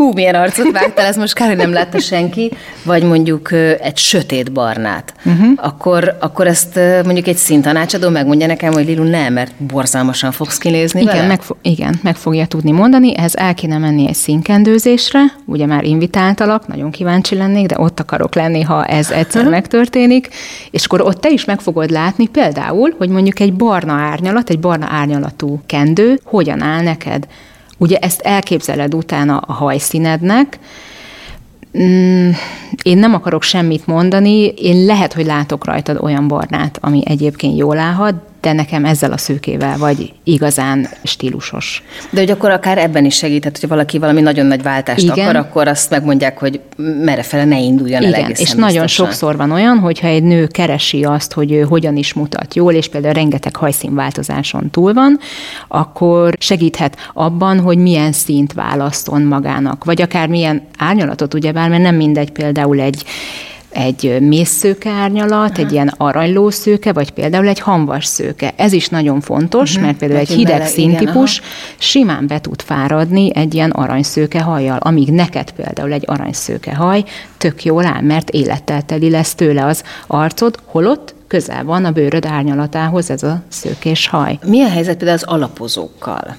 hú, 0.00 0.12
milyen 0.12 0.34
arcot 0.34 0.70
vágtál, 0.72 1.06
ez 1.06 1.16
most 1.16 1.34
kár, 1.34 1.48
hogy 1.48 1.56
nem 1.56 1.72
látta 1.72 1.98
senki, 1.98 2.52
vagy 2.84 3.02
mondjuk 3.02 3.52
egy 3.80 3.96
sötét 3.96 4.52
barnát, 4.52 5.14
uh-huh. 5.24 5.52
akkor, 5.56 6.16
akkor 6.20 6.46
ezt 6.46 6.80
mondjuk 7.04 7.26
egy 7.26 7.36
színtanácsadó 7.36 8.08
megmondja 8.08 8.46
nekem, 8.46 8.72
hogy 8.72 8.86
Lilu 8.86 9.02
nem, 9.02 9.32
mert 9.32 9.52
borzalmasan 9.58 10.32
fogsz 10.32 10.58
kinézni 10.58 11.00
igen, 11.00 11.26
meg, 11.26 11.40
igen, 11.62 11.98
meg 12.02 12.16
fogja 12.16 12.46
tudni 12.46 12.70
mondani, 12.70 13.16
ehhez 13.16 13.36
el 13.36 13.54
kéne 13.54 13.78
menni 13.78 14.08
egy 14.08 14.14
színkendőzésre, 14.14 15.20
ugye 15.46 15.66
már 15.66 15.84
invitáltalak, 15.84 16.66
nagyon 16.66 16.90
kíváncsi 16.90 17.34
lennék, 17.34 17.66
de 17.66 17.78
ott 17.78 18.00
akarok 18.00 18.34
lenni, 18.34 18.62
ha 18.62 18.84
ez 18.84 19.10
egyszer 19.10 19.40
uh-huh. 19.40 19.50
megtörténik, 19.50 20.28
és 20.70 20.84
akkor 20.84 21.00
ott 21.00 21.20
te 21.20 21.30
is 21.30 21.44
meg 21.44 21.60
fogod 21.60 21.90
látni 21.90 22.26
például, 22.26 22.94
hogy 22.98 23.08
mondjuk 23.08 23.40
egy 23.40 23.54
barna 23.54 23.92
árnyalat, 23.92 24.50
egy 24.50 24.60
barna 24.60 24.86
árnyalatú 24.90 25.60
kendő 25.66 26.20
hogyan 26.24 26.62
áll 26.62 26.82
neked. 26.82 27.26
Ugye 27.80 27.96
ezt 27.96 28.20
elképzeled 28.20 28.94
utána 28.94 29.36
a 29.36 29.52
hajszínednek, 29.52 30.58
mm, 31.78 32.30
én 32.82 32.98
nem 32.98 33.14
akarok 33.14 33.42
semmit 33.42 33.86
mondani, 33.86 34.46
én 34.46 34.84
lehet, 34.84 35.12
hogy 35.12 35.26
látok 35.26 35.64
rajtad 35.64 35.98
olyan 36.00 36.28
barnát, 36.28 36.78
ami 36.80 37.02
egyébként 37.04 37.58
jól 37.58 37.78
állhat, 37.78 38.14
de 38.40 38.52
nekem 38.52 38.84
ezzel 38.84 39.12
a 39.12 39.16
szőkével 39.16 39.78
vagy 39.78 40.12
igazán 40.24 40.88
stílusos. 41.02 41.82
De 42.10 42.20
hogy 42.20 42.30
akkor 42.30 42.50
akár 42.50 42.78
ebben 42.78 43.04
is 43.04 43.16
segíthet, 43.16 43.58
hogy 43.58 43.68
valaki 43.68 43.98
valami 43.98 44.20
nagyon 44.20 44.46
nagy 44.46 44.62
váltást 44.62 45.02
Igen. 45.02 45.18
akar, 45.18 45.36
akkor 45.36 45.68
azt 45.68 45.90
megmondják, 45.90 46.38
hogy 46.38 46.60
merre 46.76 47.22
fele 47.22 47.44
ne 47.44 47.58
induljon 47.58 48.02
Igen. 48.02 48.14
el 48.14 48.24
egészen 48.24 48.46
és 48.46 48.52
nagyon 48.52 48.86
sokszor 48.86 49.36
van 49.36 49.50
olyan, 49.50 49.78
hogyha 49.78 50.06
egy 50.06 50.22
nő 50.22 50.46
keresi 50.46 51.04
azt, 51.04 51.32
hogy 51.32 51.52
ő 51.52 51.60
hogyan 51.62 51.96
is 51.96 52.12
mutat 52.12 52.54
jól, 52.54 52.72
és 52.72 52.88
például 52.88 53.14
rengeteg 53.14 53.56
hajszínváltozáson 53.56 54.70
túl 54.70 54.92
van, 54.92 55.18
akkor 55.68 56.34
segíthet 56.38 56.96
abban, 57.14 57.60
hogy 57.60 57.78
milyen 57.78 58.12
színt 58.12 58.52
választon 58.52 59.22
magának, 59.22 59.84
vagy 59.84 60.02
akár 60.02 60.28
milyen 60.28 60.62
árnyalatot, 60.78 61.34
ugyebár, 61.34 61.68
mert 61.68 61.82
nem 61.82 61.94
mindegy 61.94 62.30
például 62.30 62.80
egy 62.80 63.04
egy 63.70 64.16
mészszőke 64.20 64.90
árnyalat, 64.90 65.50
Aha. 65.50 65.62
egy 65.66 65.72
ilyen 65.72 65.94
aranylószőke, 65.96 66.92
vagy 66.92 67.10
például 67.10 67.48
egy 67.48 67.60
hamvas 67.60 68.04
szőke. 68.04 68.52
Ez 68.56 68.72
is 68.72 68.88
nagyon 68.88 69.20
fontos, 69.20 69.70
uh-huh. 69.70 69.84
mert 69.84 69.98
például 69.98 70.20
egy 70.20 70.28
hideg 70.28 70.66
színtípus 70.66 71.38
igen, 71.38 71.50
simán 71.78 72.26
be 72.26 72.40
tud 72.40 72.62
fáradni 72.62 73.34
egy 73.34 73.54
ilyen 73.54 73.70
aranyszőke 73.70 74.40
hajjal, 74.40 74.78
amíg 74.78 75.08
neked 75.12 75.50
például 75.50 75.92
egy 75.92 76.04
aranyszőke 76.06 76.74
haj 76.74 77.04
tök 77.38 77.64
jól 77.64 77.86
áll, 77.86 78.02
mert 78.02 78.30
élettel 78.30 78.82
teli 78.82 79.10
lesz 79.10 79.34
tőle 79.34 79.64
az 79.64 79.82
arcod, 80.06 80.58
holott 80.64 81.14
közel 81.26 81.64
van 81.64 81.84
a 81.84 81.90
bőröd 81.90 82.26
árnyalatához 82.26 83.10
ez 83.10 83.22
a 83.22 83.42
szőkés 83.48 84.08
haj. 84.08 84.38
Mi 84.44 84.62
a 84.62 84.68
helyzet 84.68 84.96
például 84.96 85.18
az 85.18 85.28
alapozókkal? 85.28 86.36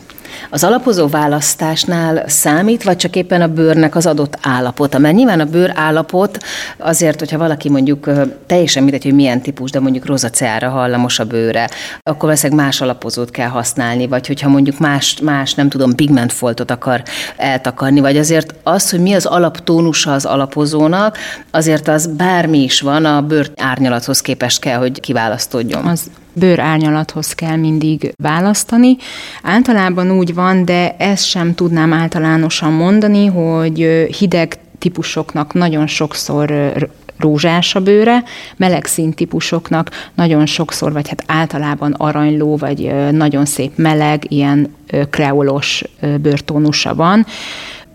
Az 0.50 0.64
alapozó 0.64 1.08
választásnál 1.08 2.24
számít, 2.28 2.84
vagy 2.84 2.96
csak 2.96 3.16
éppen 3.16 3.42
a 3.42 3.48
bőrnek 3.48 3.96
az 3.96 4.06
adott 4.06 4.38
állapota? 4.42 4.98
Mert 4.98 5.16
nyilván 5.16 5.40
a 5.40 5.46
bőr 5.46 5.72
állapot 5.76 6.38
azért, 6.78 7.20
hogyha 7.20 7.38
valaki 7.38 7.70
mondjuk 7.70 8.10
teljesen 8.46 8.84
mindegy, 8.84 9.04
hogy 9.04 9.14
milyen 9.14 9.42
típus, 9.42 9.72
de 9.72 9.80
mondjuk 9.80 10.06
rozaceára 10.06 10.70
hallamos 10.70 11.20
a 11.20 11.26
bőre, 11.26 11.70
akkor 12.04 12.22
valószínűleg 12.22 12.64
más 12.66 12.82
alapozót 12.82 13.32
kell 13.32 13.48
használni, 13.48 14.08
vagy 14.08 14.28
hogyha 14.28 14.50
mondjuk 14.50 14.80
más, 14.80 15.20
más 15.22 15.54
nem 15.54 15.70
tudom, 15.70 15.96
pigmentfoltot 15.96 16.72
akar 16.72 17.04
eltakarni, 17.38 18.00
vagy 18.00 18.18
azért 18.18 18.54
az, 18.64 18.90
hogy 18.90 19.00
mi 19.00 19.14
az 19.14 19.26
alaptónusa 19.26 20.14
az 20.14 20.26
alapozónak, 20.26 21.18
azért 21.52 21.88
az 21.88 22.08
bármi 22.08 22.64
is 22.64 22.82
van, 22.82 23.06
a 23.06 23.22
bőr 23.22 23.52
árnyalathoz 23.56 24.22
képest 24.22 24.60
kell, 24.60 24.78
hogy 24.78 25.00
kiválasztódjon. 25.00 25.86
Az 25.86 26.10
bőrárnyalathoz 26.34 27.34
kell 27.34 27.56
mindig 27.56 28.14
választani. 28.18 28.98
Általában 29.44 30.12
úgy 30.12 30.34
van, 30.34 30.66
de 30.66 30.96
ezt 30.98 31.26
sem 31.26 31.56
tudnám 31.56 31.94
általánosan 31.94 32.74
mondani, 32.74 33.26
hogy 33.26 34.08
hideg 34.18 34.58
típusoknak 34.80 35.54
nagyon 35.54 35.88
sokszor 35.88 36.74
rózsás 37.18 37.76
a 37.76 37.80
bőre, 37.80 38.24
meleg 38.58 38.86
színtípusoknak 38.86 39.90
nagyon 40.16 40.46
sokszor, 40.46 40.92
vagy 40.92 41.10
hát 41.10 41.24
általában 41.28 41.92
aranyló, 41.92 42.58
vagy 42.58 42.92
nagyon 43.12 43.46
szép 43.46 43.72
meleg, 43.76 44.26
ilyen 44.28 44.76
kreolos 45.10 45.84
bőrtónusa 46.22 46.96
van. 46.96 47.26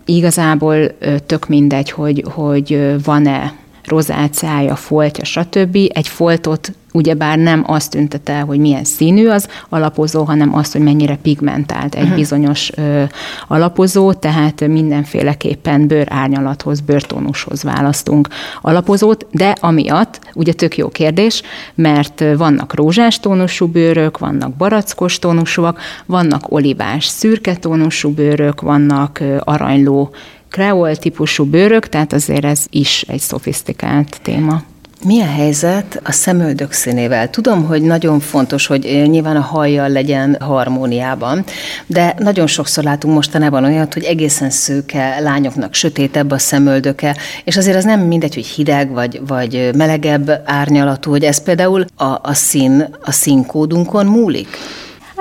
Igazából 0.05 0.97
tök 1.25 1.47
mindegy, 1.47 1.91
hogy, 1.91 2.23
hogy 2.33 2.95
van-e 3.03 3.53
rozáciája, 3.87 4.75
foltja, 4.75 5.23
stb. 5.23 5.75
Egy 5.93 6.07
foltot 6.07 6.71
ugyebár 6.97 7.37
nem 7.37 7.63
azt 7.67 7.91
tüntet 7.91 8.29
el, 8.29 8.45
hogy 8.45 8.59
milyen 8.59 8.83
színű 8.83 9.27
az 9.27 9.47
alapozó, 9.69 10.23
hanem 10.23 10.55
azt, 10.55 10.71
hogy 10.71 10.81
mennyire 10.81 11.15
pigmentált 11.15 11.95
egy 11.95 12.01
uh-huh. 12.01 12.17
bizonyos 12.17 12.71
ö, 12.75 13.03
alapozó, 13.47 14.13
tehát 14.13 14.67
mindenféleképpen 14.67 15.87
bőrárnyalathoz, 15.87 16.79
bőrtónushoz 16.79 17.63
választunk 17.63 18.27
alapozót, 18.61 19.27
de 19.31 19.55
amiatt, 19.59 20.19
ugye 20.33 20.53
tök 20.53 20.77
jó 20.77 20.89
kérdés, 20.89 21.41
mert 21.75 22.23
vannak 22.37 22.75
rózsás 22.75 23.19
tónusú 23.19 23.67
bőrök, 23.67 24.17
vannak 24.17 24.53
barackos 24.53 25.19
tónusúak, 25.19 25.79
vannak 26.05 26.51
olivás 26.51 27.05
szürke 27.05 27.55
tónusú 27.55 28.09
bőrök, 28.09 28.61
vannak 28.61 29.23
aranyló 29.39 30.11
kreol 30.49 30.95
típusú 30.95 31.45
bőrök, 31.45 31.89
tehát 31.89 32.13
azért 32.13 32.45
ez 32.45 32.65
is 32.69 33.01
egy 33.07 33.19
szofisztikált 33.19 34.19
téma. 34.21 34.63
Mi 35.05 35.21
a 35.21 35.25
helyzet 35.25 35.99
a 36.03 36.11
szemöldök 36.11 36.71
színével? 36.71 37.29
Tudom, 37.29 37.65
hogy 37.65 37.81
nagyon 37.81 38.19
fontos, 38.19 38.67
hogy 38.67 39.03
nyilván 39.05 39.35
a 39.35 39.41
hajjal 39.41 39.89
legyen 39.89 40.37
harmóniában, 40.39 41.43
de 41.85 42.15
nagyon 42.17 42.47
sokszor 42.47 42.83
látunk 42.83 43.13
mostanában 43.13 43.63
olyat, 43.63 43.93
hogy 43.93 44.03
egészen 44.03 44.49
szőke 44.49 45.19
lányoknak 45.19 45.73
sötétebb 45.73 46.31
a 46.31 46.37
szemöldöke, 46.37 47.15
és 47.43 47.57
azért 47.57 47.77
az 47.77 47.83
nem 47.83 47.99
mindegy, 47.99 48.33
hogy 48.33 48.45
hideg 48.45 48.91
vagy, 48.91 49.21
vagy 49.27 49.69
melegebb 49.75 50.41
árnyalatú, 50.45 51.09
hogy 51.09 51.23
ez 51.23 51.43
például 51.43 51.85
a, 51.95 52.03
a 52.03 52.33
szín, 52.33 52.95
a 53.01 53.11
színkódunkon 53.11 54.05
múlik? 54.05 54.47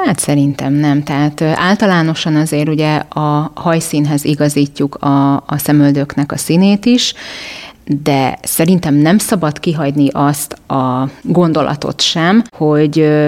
Hát 0.04 0.18
szerintem 0.18 0.72
nem. 0.72 1.02
Tehát 1.02 1.42
általánosan 1.42 2.36
azért 2.36 2.68
ugye 2.68 2.96
a 2.96 3.50
hajszínhez 3.54 4.24
igazítjuk 4.24 4.94
a, 4.94 5.34
a 5.36 5.58
szemöldöknek 5.58 6.32
a 6.32 6.36
színét 6.36 6.84
is, 6.84 7.14
de 8.02 8.38
szerintem 8.42 8.94
nem 8.94 9.18
szabad 9.18 9.58
kihagyni 9.58 10.08
azt 10.12 10.52
a 10.52 11.08
gondolatot 11.22 12.00
sem, 12.00 12.42
hogy 12.56 13.24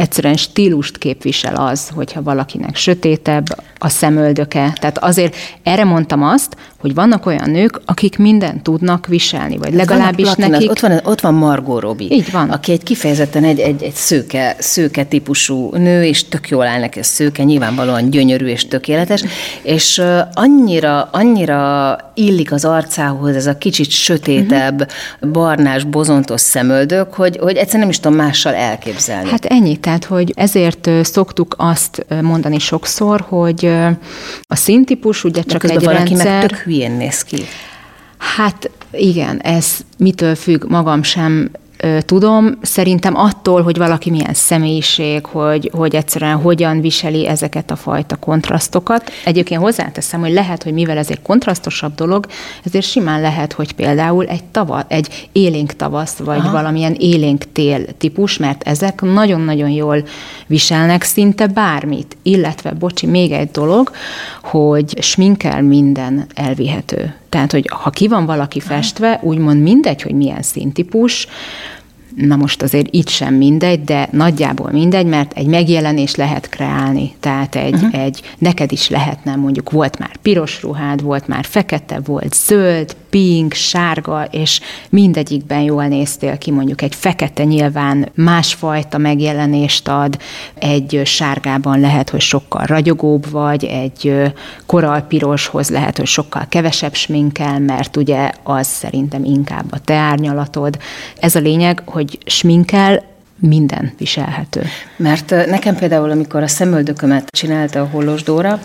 egyszerűen 0.00 0.36
stílust 0.36 0.98
képvisel 0.98 1.54
az, 1.54 1.88
hogyha 1.88 2.22
valakinek 2.22 2.76
sötétebb 2.76 3.46
a 3.78 3.88
szemöldöke. 3.88 4.72
Tehát 4.80 4.98
azért 4.98 5.36
erre 5.62 5.84
mondtam 5.84 6.22
azt, 6.22 6.56
hogy 6.80 6.94
vannak 6.94 7.26
olyan 7.26 7.50
nők, 7.50 7.80
akik 7.84 8.18
mindent 8.18 8.62
tudnak 8.62 9.06
viselni, 9.06 9.56
vagy 9.56 9.74
legalábbis 9.74 10.26
vannak, 10.34 10.50
nekik... 10.50 10.70
Ott 10.70 10.80
van, 10.80 11.00
ott 11.04 11.20
van 11.20 11.34
Margó 11.34 11.78
Robi, 11.78 12.12
Így 12.12 12.30
van. 12.30 12.50
aki 12.50 12.72
egy 12.72 12.82
kifejezetten 12.82 13.44
egy, 13.44 13.58
egy, 13.58 13.82
egy 13.82 13.94
szőke, 13.94 14.56
szőke 14.58 15.04
típusú 15.04 15.70
nő, 15.76 16.04
és 16.04 16.28
tök 16.28 16.48
jól 16.48 16.66
áll 16.66 16.80
neki 16.80 16.98
a 16.98 17.02
szőke, 17.02 17.42
nyilvánvalóan 17.42 18.10
gyönyörű 18.10 18.46
és 18.46 18.68
tökéletes, 18.68 19.24
és 19.62 20.02
annyira, 20.32 21.08
annyira 21.12 21.96
illik 22.14 22.52
az 22.52 22.64
arcához 22.64 23.36
ez 23.36 23.46
a 23.46 23.58
kicsit 23.58 23.90
sötétebb, 23.90 24.80
uh-huh. 24.80 25.30
barnás, 25.30 25.84
bozontos 25.84 26.40
szemöldök, 26.40 27.14
hogy, 27.14 27.36
hogy 27.40 27.56
egyszerűen 27.56 27.80
nem 27.80 27.88
is 27.88 28.00
tudom 28.00 28.16
mással 28.16 28.54
elképzelni. 28.54 29.30
Hát 29.30 29.44
ennyi, 29.44 29.76
tehát 29.90 30.04
hogy 30.04 30.32
ezért 30.36 30.90
szoktuk 31.02 31.54
azt 31.58 32.06
mondani 32.22 32.58
sokszor, 32.58 33.20
hogy 33.28 33.66
a 34.46 34.56
színtípus 34.56 35.24
ugye 35.24 35.42
csak 35.42 35.64
egy 35.64 35.84
valaki 35.84 36.14
rendszer... 36.14 36.40
meg 36.40 36.48
tök 36.48 36.58
hülyén 36.58 36.92
néz 36.92 37.22
ki. 37.22 37.42
Hát 38.18 38.70
igen, 38.92 39.38
ez 39.38 39.76
mitől 39.98 40.34
függ, 40.34 40.64
magam 40.68 41.02
sem 41.02 41.50
tudom, 42.06 42.58
szerintem 42.62 43.16
attól, 43.16 43.62
hogy 43.62 43.76
valaki 43.76 44.10
milyen 44.10 44.34
személyiség, 44.34 45.26
hogy, 45.26 45.70
hogy 45.74 45.94
egyszerűen 45.94 46.36
hogyan 46.36 46.80
viseli 46.80 47.26
ezeket 47.26 47.70
a 47.70 47.76
fajta 47.76 48.16
kontrasztokat. 48.16 49.10
Egyébként 49.24 49.60
hozzáteszem, 49.60 50.20
hogy 50.20 50.32
lehet, 50.32 50.62
hogy 50.62 50.72
mivel 50.72 50.98
ez 50.98 51.10
egy 51.10 51.22
kontrasztosabb 51.22 51.94
dolog, 51.94 52.26
ezért 52.64 52.86
simán 52.86 53.20
lehet, 53.20 53.52
hogy 53.52 53.72
például 53.72 54.26
egy, 54.26 54.44
tava, 54.44 54.84
egy 54.88 55.28
élénk 55.32 55.72
tavasz, 55.72 56.16
vagy 56.16 56.38
Aha. 56.38 56.50
valamilyen 56.50 56.94
élénk 56.98 57.44
tél 57.52 57.96
típus, 57.98 58.36
mert 58.36 58.62
ezek 58.62 59.00
nagyon-nagyon 59.00 59.70
jól 59.70 60.02
viselnek 60.46 61.02
szinte 61.02 61.46
bármit. 61.46 62.16
Illetve, 62.22 62.72
bocsi, 62.72 63.06
még 63.06 63.32
egy 63.32 63.50
dolog, 63.50 63.90
hogy 64.42 65.02
sminkel 65.02 65.62
minden 65.62 66.26
elvihető. 66.34 67.14
Tehát, 67.30 67.52
hogy 67.52 67.68
ha 67.72 67.90
ki 67.90 68.08
van 68.08 68.26
valaki 68.26 68.60
festve, 68.60 69.20
úgymond 69.22 69.62
mindegy, 69.62 70.02
hogy 70.02 70.14
milyen 70.14 70.42
színtípus, 70.42 71.26
Na 72.14 72.36
most 72.36 72.62
azért 72.62 72.86
itt 72.90 73.08
sem 73.08 73.34
mindegy, 73.34 73.84
de 73.84 74.08
nagyjából 74.12 74.70
mindegy, 74.70 75.06
mert 75.06 75.32
egy 75.32 75.46
megjelenés 75.46 76.14
lehet 76.14 76.48
kreálni. 76.48 77.12
Tehát 77.20 77.56
egy, 77.56 77.74
uh-huh. 77.74 78.02
egy 78.02 78.22
neked 78.38 78.72
is 78.72 78.88
lehetne, 78.88 79.36
mondjuk 79.36 79.70
volt 79.70 79.98
már 79.98 80.16
piros 80.16 80.62
ruhád, 80.62 81.02
volt 81.02 81.26
már 81.26 81.44
fekete, 81.44 82.00
volt 82.04 82.34
zöld, 82.34 82.96
pink, 83.10 83.52
sárga, 83.52 84.24
és 84.30 84.60
mindegyikben 84.88 85.60
jól 85.60 85.86
néztél 85.86 86.38
ki, 86.38 86.50
mondjuk 86.50 86.82
egy 86.82 86.94
fekete 86.94 87.44
nyilván 87.44 88.08
másfajta 88.14 88.98
megjelenést 88.98 89.88
ad, 89.88 90.18
egy 90.54 91.00
sárgában 91.04 91.80
lehet, 91.80 92.10
hogy 92.10 92.20
sokkal 92.20 92.64
ragyogóbb 92.64 93.30
vagy, 93.30 93.64
egy 93.64 94.32
koralpiroshoz 94.66 95.70
lehet, 95.70 95.96
hogy 95.96 96.06
sokkal 96.06 96.46
kevesebb 96.48 96.94
sminkel, 96.94 97.58
mert 97.58 97.96
ugye 97.96 98.30
az 98.42 98.66
szerintem 98.66 99.24
inkább 99.24 99.64
a 99.70 99.78
te 99.78 99.94
árnyalatod. 99.94 100.78
Ez 101.18 101.34
a 101.34 101.40
lényeg, 101.40 101.82
hogy 101.84 102.18
sminkel 102.26 103.09
minden 103.40 103.92
viselhető. 103.98 104.62
Mert 104.96 105.30
nekem 105.30 105.76
például, 105.76 106.10
amikor 106.10 106.42
a 106.42 106.48
szemöldökömet 106.48 107.30
csinálta 107.30 107.80
a 107.80 107.88
Hollós 107.92 108.22
Dóra, 108.22 108.60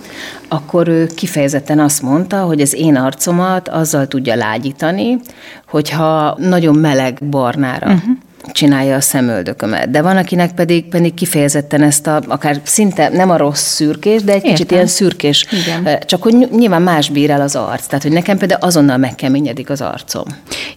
akkor 0.48 0.88
ő 0.88 1.10
kifejezetten 1.16 1.80
azt 1.80 2.02
mondta, 2.02 2.42
hogy 2.42 2.62
az 2.62 2.74
én 2.74 2.96
arcomat 2.96 3.68
azzal 3.68 4.08
tudja 4.08 4.36
lágyítani, 4.36 5.20
hogyha 5.68 6.38
nagyon 6.40 6.76
meleg 6.76 7.20
barnára 7.30 7.88
uh-huh 7.88 8.18
csinálja 8.52 8.96
a 8.96 9.02
szemöldökömet. 9.02 9.90
De 9.90 10.02
van, 10.02 10.18
akinek 10.18 10.54
pedig, 10.54 10.86
pedig 10.90 11.14
kifejezetten 11.14 11.82
ezt 11.82 12.08
a, 12.08 12.22
akár 12.28 12.62
szinte 12.64 13.10
nem 13.10 13.30
a 13.30 13.38
rossz 13.38 13.74
szürkés, 13.74 14.24
de 14.24 14.32
egy 14.32 14.38
Értem. 14.38 14.52
kicsit 14.52 14.72
ilyen 14.72 14.88
szürkés, 14.88 15.46
Igen. 15.52 16.00
csak 16.06 16.24
hogy 16.24 16.48
nyilván 16.52 16.82
más 16.82 17.10
bír 17.10 17.30
el 17.30 17.42
az 17.42 17.56
arc. 17.56 17.86
Tehát, 17.86 18.04
hogy 18.04 18.12
nekem 18.12 18.38
például 18.38 18.62
azonnal 18.62 18.98
megkeményedik 18.98 19.70
az 19.70 19.82
arcom. 19.82 20.26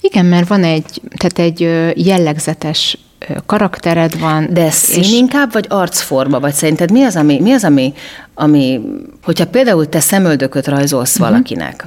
Igen, 0.00 0.26
mert 0.26 0.48
van 0.48 0.64
egy, 0.64 1.00
tehát 1.16 1.38
egy 1.38 1.60
jellegzetes 2.06 2.98
karaktered 3.46 4.18
van. 4.18 4.46
De 4.50 4.70
szín 4.70 5.02
és... 5.02 5.12
inkább, 5.12 5.52
vagy 5.52 5.66
arcforma? 5.68 6.40
Vagy 6.40 6.52
szerinted 6.52 6.90
mi 6.90 7.02
az, 7.02 7.16
ami, 7.16 7.40
mi 7.40 7.52
az, 7.52 7.64
ami, 7.64 7.92
ami 8.34 8.80
hogyha 9.22 9.46
például 9.46 9.88
te 9.88 10.00
szemöldököt 10.00 10.66
rajzolsz 10.66 11.14
uh-huh. 11.14 11.28
valakinek, 11.28 11.84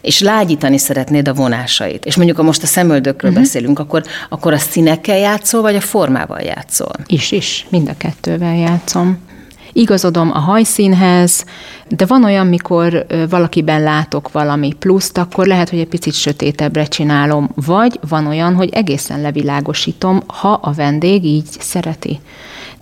és 0.00 0.20
lágyítani 0.20 0.78
szeretnéd 0.78 1.28
a 1.28 1.32
vonásait, 1.32 2.04
és 2.04 2.16
mondjuk, 2.16 2.36
ha 2.36 2.42
most 2.42 2.62
a 2.62 2.66
szemöldökről 2.66 3.30
uh-huh. 3.30 3.46
beszélünk, 3.46 3.78
akkor, 3.78 4.02
akkor 4.28 4.52
a 4.52 4.58
színekkel 4.58 5.18
játszol, 5.18 5.62
vagy 5.62 5.76
a 5.76 5.80
formával 5.80 6.40
játszol? 6.40 6.94
Is, 7.06 7.32
is, 7.32 7.66
mind 7.68 7.88
a 7.88 7.94
kettővel 7.96 8.56
játszom 8.56 9.18
igazodom 9.76 10.30
a 10.30 10.38
hajszínhez, 10.38 11.44
de 11.88 12.06
van 12.06 12.24
olyan, 12.24 12.46
mikor 12.46 13.06
valakiben 13.28 13.82
látok 13.82 14.32
valami 14.32 14.72
pluszt, 14.78 15.18
akkor 15.18 15.46
lehet, 15.46 15.70
hogy 15.70 15.78
egy 15.78 15.88
picit 15.88 16.14
sötétebbre 16.14 16.84
csinálom, 16.84 17.50
vagy 17.54 18.00
van 18.08 18.26
olyan, 18.26 18.54
hogy 18.54 18.68
egészen 18.72 19.20
levilágosítom, 19.20 20.22
ha 20.26 20.52
a 20.62 20.72
vendég 20.72 21.24
így 21.24 21.46
szereti 21.58 22.20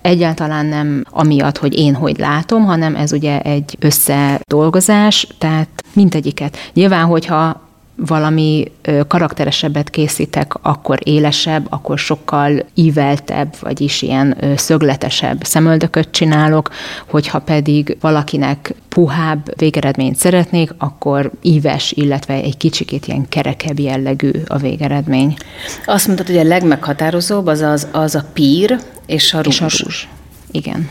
egyáltalán 0.04 0.66
nem 0.66 1.04
amiatt, 1.10 1.58
hogy 1.58 1.78
én 1.78 1.94
hogy 1.94 2.18
látom, 2.18 2.64
hanem 2.64 2.94
ez 2.94 3.12
ugye 3.12 3.40
egy 3.40 3.76
összedolgozás, 3.80 5.26
tehát 5.38 5.68
mindegyiket. 5.92 6.56
Nyilván, 6.72 7.04
hogyha 7.04 7.63
valami 7.96 8.72
karakteresebbet 9.08 9.90
készítek, 9.90 10.54
akkor 10.62 10.98
élesebb, 11.02 11.66
akkor 11.70 11.98
sokkal 11.98 12.64
íveltebb, 12.74 13.54
vagyis 13.60 14.02
ilyen 14.02 14.36
szögletesebb 14.56 15.44
szemöldököt 15.44 16.10
csinálok, 16.10 16.70
hogyha 17.06 17.38
pedig 17.38 17.96
valakinek 18.00 18.74
puhább 18.88 19.58
végeredményt 19.58 20.16
szeretnék, 20.16 20.74
akkor 20.78 21.30
íves, 21.42 21.92
illetve 21.92 22.34
egy 22.34 22.56
kicsikét 22.56 23.06
ilyen 23.06 23.28
kerekebb 23.28 23.78
jellegű 23.78 24.30
a 24.46 24.56
végeredmény. 24.56 25.36
Azt 25.86 26.06
mondtad, 26.06 26.26
hogy 26.26 26.38
a 26.38 26.44
legmeghatározóbb 26.44 27.46
az, 27.46 27.60
az, 27.60 27.88
az 27.92 28.14
a 28.14 28.24
pír 28.32 28.80
és 29.06 29.34
a 29.34 29.40
rúzs. 29.42 29.60
És 29.60 29.80
a 29.80 29.84
rúzs. 29.84 30.06
Igen. 30.50 30.88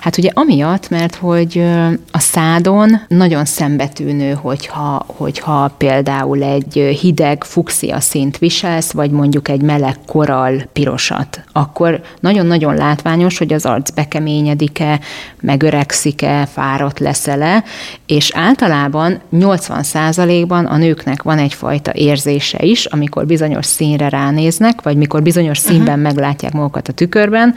Hát 0.00 0.18
ugye 0.18 0.30
amiatt, 0.34 0.88
mert 0.88 1.14
hogy 1.14 1.64
a 2.10 2.18
szádon 2.18 3.00
nagyon 3.08 3.44
szembetűnő, 3.44 4.32
hogyha, 4.32 5.04
hogyha 5.06 5.74
például 5.78 6.42
egy 6.42 6.96
hideg 7.00 7.44
fuxia 7.44 8.00
szint 8.00 8.38
viselsz, 8.38 8.92
vagy 8.92 9.10
mondjuk 9.10 9.48
egy 9.48 9.62
meleg 9.62 9.96
koral 10.06 10.62
pirosat, 10.72 11.40
akkor 11.52 12.00
nagyon-nagyon 12.20 12.74
látványos, 12.74 13.38
hogy 13.38 13.52
az 13.52 13.66
arc 13.66 13.90
bekeményedik-e, 13.90 15.00
megöregszik-e, 15.40 16.46
fáradt 16.52 16.98
lesz-e, 16.98 17.64
és 18.06 18.30
általában 18.34 19.20
80%-ban 19.32 20.64
a 20.64 20.76
nőknek 20.76 21.22
van 21.22 21.38
egyfajta 21.38 21.92
érzése 21.94 22.58
is, 22.62 22.84
amikor 22.84 23.26
bizonyos 23.26 23.66
színre 23.66 24.08
ránéznek, 24.08 24.82
vagy 24.82 24.96
mikor 24.96 25.22
bizonyos 25.22 25.58
színben 25.58 25.98
uh-huh. 25.98 26.02
meglátják 26.02 26.52
magukat 26.52 26.88
a 26.88 26.92
tükörben, 26.92 27.54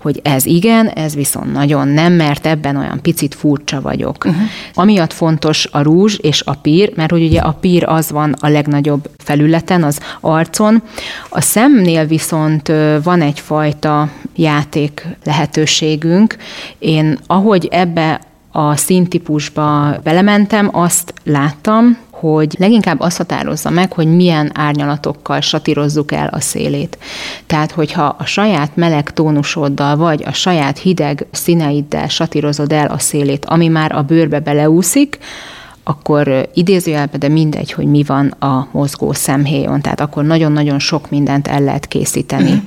hogy 0.00 0.20
ez 0.24 0.46
igen, 0.46 0.88
ez 0.88 1.14
viszont 1.14 1.52
nagyon 1.52 1.88
nem, 1.88 2.12
mert 2.12 2.46
ebben 2.46 2.76
olyan 2.76 3.00
picit 3.02 3.34
furcsa 3.34 3.80
vagyok. 3.80 4.24
Uh-huh. 4.24 4.42
Amiatt 4.74 5.12
fontos 5.12 5.68
a 5.72 5.82
rúzs 5.82 6.18
és 6.20 6.42
a 6.46 6.54
pír, 6.54 6.92
mert 6.96 7.10
hogy 7.10 7.22
ugye 7.22 7.40
a 7.40 7.52
pír 7.52 7.84
az 7.88 8.10
van 8.10 8.34
a 8.40 8.48
legnagyobb 8.48 9.10
felületen, 9.18 9.82
az 9.82 10.00
arcon. 10.20 10.82
A 11.28 11.40
szemnél 11.40 12.06
viszont 12.06 12.72
van 13.02 13.20
egyfajta 13.22 14.08
játék 14.36 15.06
lehetőségünk. 15.24 16.36
Én 16.78 17.18
ahogy 17.26 17.68
ebbe 17.70 18.20
a 18.52 18.76
színtípusba 18.76 19.96
belementem, 20.02 20.68
azt 20.72 21.14
láttam, 21.24 21.98
hogy 22.20 22.56
leginkább 22.58 23.00
azt 23.00 23.16
határozza 23.16 23.70
meg, 23.70 23.92
hogy 23.92 24.06
milyen 24.06 24.50
árnyalatokkal 24.54 25.40
satírozzuk 25.40 26.12
el 26.12 26.28
a 26.32 26.40
szélét. 26.40 26.98
Tehát, 27.46 27.70
hogyha 27.70 28.16
a 28.18 28.24
saját 28.24 28.76
meleg 28.76 29.10
tónusoddal, 29.12 29.96
vagy 29.96 30.22
a 30.26 30.32
saját 30.32 30.78
hideg 30.78 31.26
színeiddel 31.30 32.08
satírozod 32.08 32.72
el 32.72 32.86
a 32.86 32.98
szélét, 32.98 33.44
ami 33.44 33.68
már 33.68 33.92
a 33.92 34.02
bőrbe 34.02 34.40
beleúszik, 34.40 35.18
akkor 35.84 36.48
idézőjelbe, 36.54 37.18
de 37.18 37.28
mindegy, 37.28 37.72
hogy 37.72 37.86
mi 37.86 38.02
van 38.06 38.26
a 38.26 38.68
mozgó 38.72 39.12
szemhéjon, 39.12 39.80
tehát 39.80 40.00
akkor 40.00 40.24
nagyon-nagyon 40.24 40.78
sok 40.78 41.10
mindent 41.10 41.48
el 41.48 41.60
lehet 41.60 41.86
készíteni. 41.86 42.62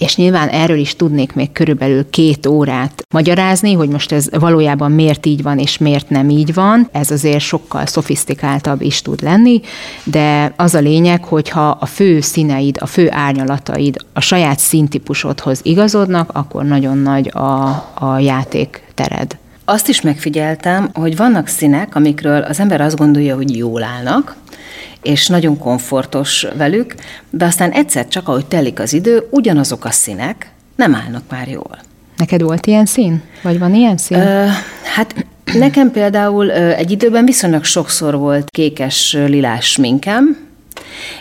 És 0.00 0.16
nyilván 0.16 0.48
erről 0.48 0.78
is 0.78 0.96
tudnék 0.96 1.32
még 1.32 1.52
körülbelül 1.52 2.10
két 2.10 2.46
órát 2.46 3.02
magyarázni, 3.14 3.72
hogy 3.72 3.88
most 3.88 4.12
ez 4.12 4.28
valójában 4.30 4.92
miért 4.92 5.26
így 5.26 5.42
van, 5.42 5.58
és 5.58 5.78
miért 5.78 6.10
nem 6.10 6.28
így 6.28 6.54
van. 6.54 6.88
Ez 6.92 7.10
azért 7.10 7.40
sokkal 7.40 7.86
szofisztikáltabb 7.86 8.82
is 8.82 9.02
tud 9.02 9.22
lenni, 9.22 9.60
de 10.04 10.52
az 10.56 10.74
a 10.74 10.78
lényeg, 10.78 11.24
hogyha 11.24 11.68
a 11.80 11.86
fő 11.86 12.20
színeid, 12.20 12.76
a 12.80 12.86
fő 12.86 13.08
árnyalataid 13.10 13.96
a 14.12 14.20
saját 14.20 14.58
színtípusodhoz 14.58 15.60
igazodnak, 15.62 16.30
akkor 16.32 16.64
nagyon 16.64 16.98
nagy 16.98 17.30
a, 17.34 17.68
a 17.94 18.18
játék 18.18 18.82
tered. 18.94 19.36
Azt 19.64 19.88
is 19.88 20.00
megfigyeltem, 20.00 20.90
hogy 20.92 21.16
vannak 21.16 21.46
színek, 21.46 21.94
amikről 21.94 22.42
az 22.42 22.60
ember 22.60 22.80
azt 22.80 22.96
gondolja, 22.96 23.34
hogy 23.36 23.56
jól 23.56 23.82
állnak, 23.82 24.36
és 25.02 25.26
nagyon 25.26 25.58
komfortos 25.58 26.46
velük, 26.56 26.94
de 27.30 27.44
aztán 27.44 27.70
egyszer 27.70 28.08
csak, 28.08 28.28
ahogy 28.28 28.46
telik 28.46 28.80
az 28.80 28.92
idő, 28.92 29.26
ugyanazok 29.30 29.84
a 29.84 29.90
színek 29.90 30.50
nem 30.76 30.94
állnak 30.94 31.22
már 31.30 31.48
jól. 31.48 31.78
Neked 32.16 32.42
volt 32.42 32.66
ilyen 32.66 32.86
szín? 32.86 33.22
Vagy 33.42 33.58
van 33.58 33.74
ilyen 33.74 33.96
szín? 33.96 34.18
Ö, 34.18 34.46
hát 34.94 35.26
nekem 35.44 35.90
például 35.90 36.52
egy 36.52 36.90
időben 36.90 37.24
viszonylag 37.24 37.64
sokszor 37.64 38.16
volt 38.18 38.50
kékes 38.50 39.12
lilás 39.12 39.76
minkem, 39.76 40.49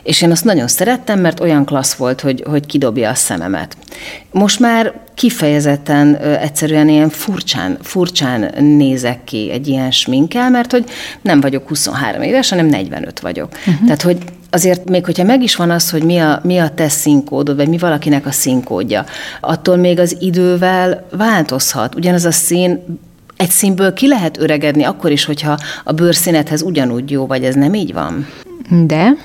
és 0.03 0.21
én 0.21 0.31
azt 0.31 0.43
nagyon 0.43 0.67
szerettem, 0.67 1.19
mert 1.19 1.39
olyan 1.39 1.65
klassz 1.65 1.93
volt, 1.93 2.21
hogy, 2.21 2.43
hogy 2.47 2.65
kidobja 2.65 3.09
a 3.09 3.15
szememet. 3.15 3.77
Most 4.31 4.59
már 4.59 4.93
kifejezetten 5.15 6.15
egyszerűen 6.15 6.89
ilyen 6.89 7.09
furcsán, 7.09 7.77
furcsán 7.81 8.53
nézek 8.63 9.23
ki 9.23 9.51
egy 9.51 9.67
ilyen 9.67 9.91
sminkel, 9.91 10.49
mert 10.49 10.71
hogy 10.71 10.83
nem 11.21 11.41
vagyok 11.41 11.67
23 11.67 12.21
éves, 12.21 12.49
hanem 12.49 12.65
45 12.65 13.19
vagyok. 13.19 13.49
Uh-huh. 13.51 13.83
Tehát, 13.83 14.01
hogy 14.01 14.17
azért 14.49 14.89
még 14.89 15.05
hogyha 15.05 15.23
meg 15.23 15.43
is 15.43 15.55
van 15.55 15.71
az, 15.71 15.89
hogy 15.89 16.03
mi 16.03 16.17
a, 16.17 16.39
mi 16.43 16.57
a 16.57 16.69
te 16.69 16.89
színkódod, 16.89 17.55
vagy 17.55 17.67
mi 17.67 17.77
valakinek 17.77 18.25
a 18.25 18.31
színkódja, 18.31 19.05
attól 19.41 19.75
még 19.75 19.99
az 19.99 20.17
idővel 20.19 21.07
változhat. 21.11 21.95
Ugyanaz 21.95 22.25
a 22.25 22.31
szín 22.31 22.99
egy 23.35 23.49
színből 23.49 23.93
ki 23.93 24.07
lehet 24.07 24.37
öregedni 24.39 24.83
akkor 24.83 25.11
is, 25.11 25.25
hogyha 25.25 25.57
a 25.83 25.91
bőrszínethez 25.91 26.61
ugyanúgy 26.61 27.11
jó, 27.11 27.25
vagy 27.25 27.43
ez 27.43 27.55
nem 27.55 27.73
így 27.73 27.93
van? 27.93 28.27
De 28.85 29.15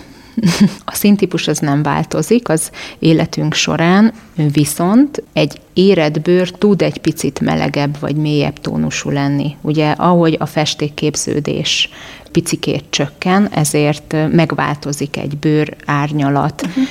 A 0.84 0.94
színtípus 0.94 1.48
az 1.48 1.58
nem 1.58 1.82
változik 1.82 2.48
az 2.48 2.70
életünk 2.98 3.54
során, 3.54 4.12
viszont 4.52 5.22
egy 5.32 5.60
érett 5.72 6.20
bőr 6.20 6.50
tud 6.50 6.82
egy 6.82 6.98
picit 6.98 7.40
melegebb 7.40 7.96
vagy 8.00 8.16
mélyebb 8.16 8.60
tónusú 8.60 9.10
lenni. 9.10 9.56
Ugye, 9.60 9.90
ahogy 9.90 10.36
a 10.38 10.46
festékképződés 10.46 11.88
picikét 12.32 12.84
csökken, 12.90 13.48
ezért 13.52 14.16
megváltozik 14.32 15.16
egy 15.16 15.36
bőr 15.36 15.76
árnyalat. 15.84 16.62
Uh-huh. 16.66 16.84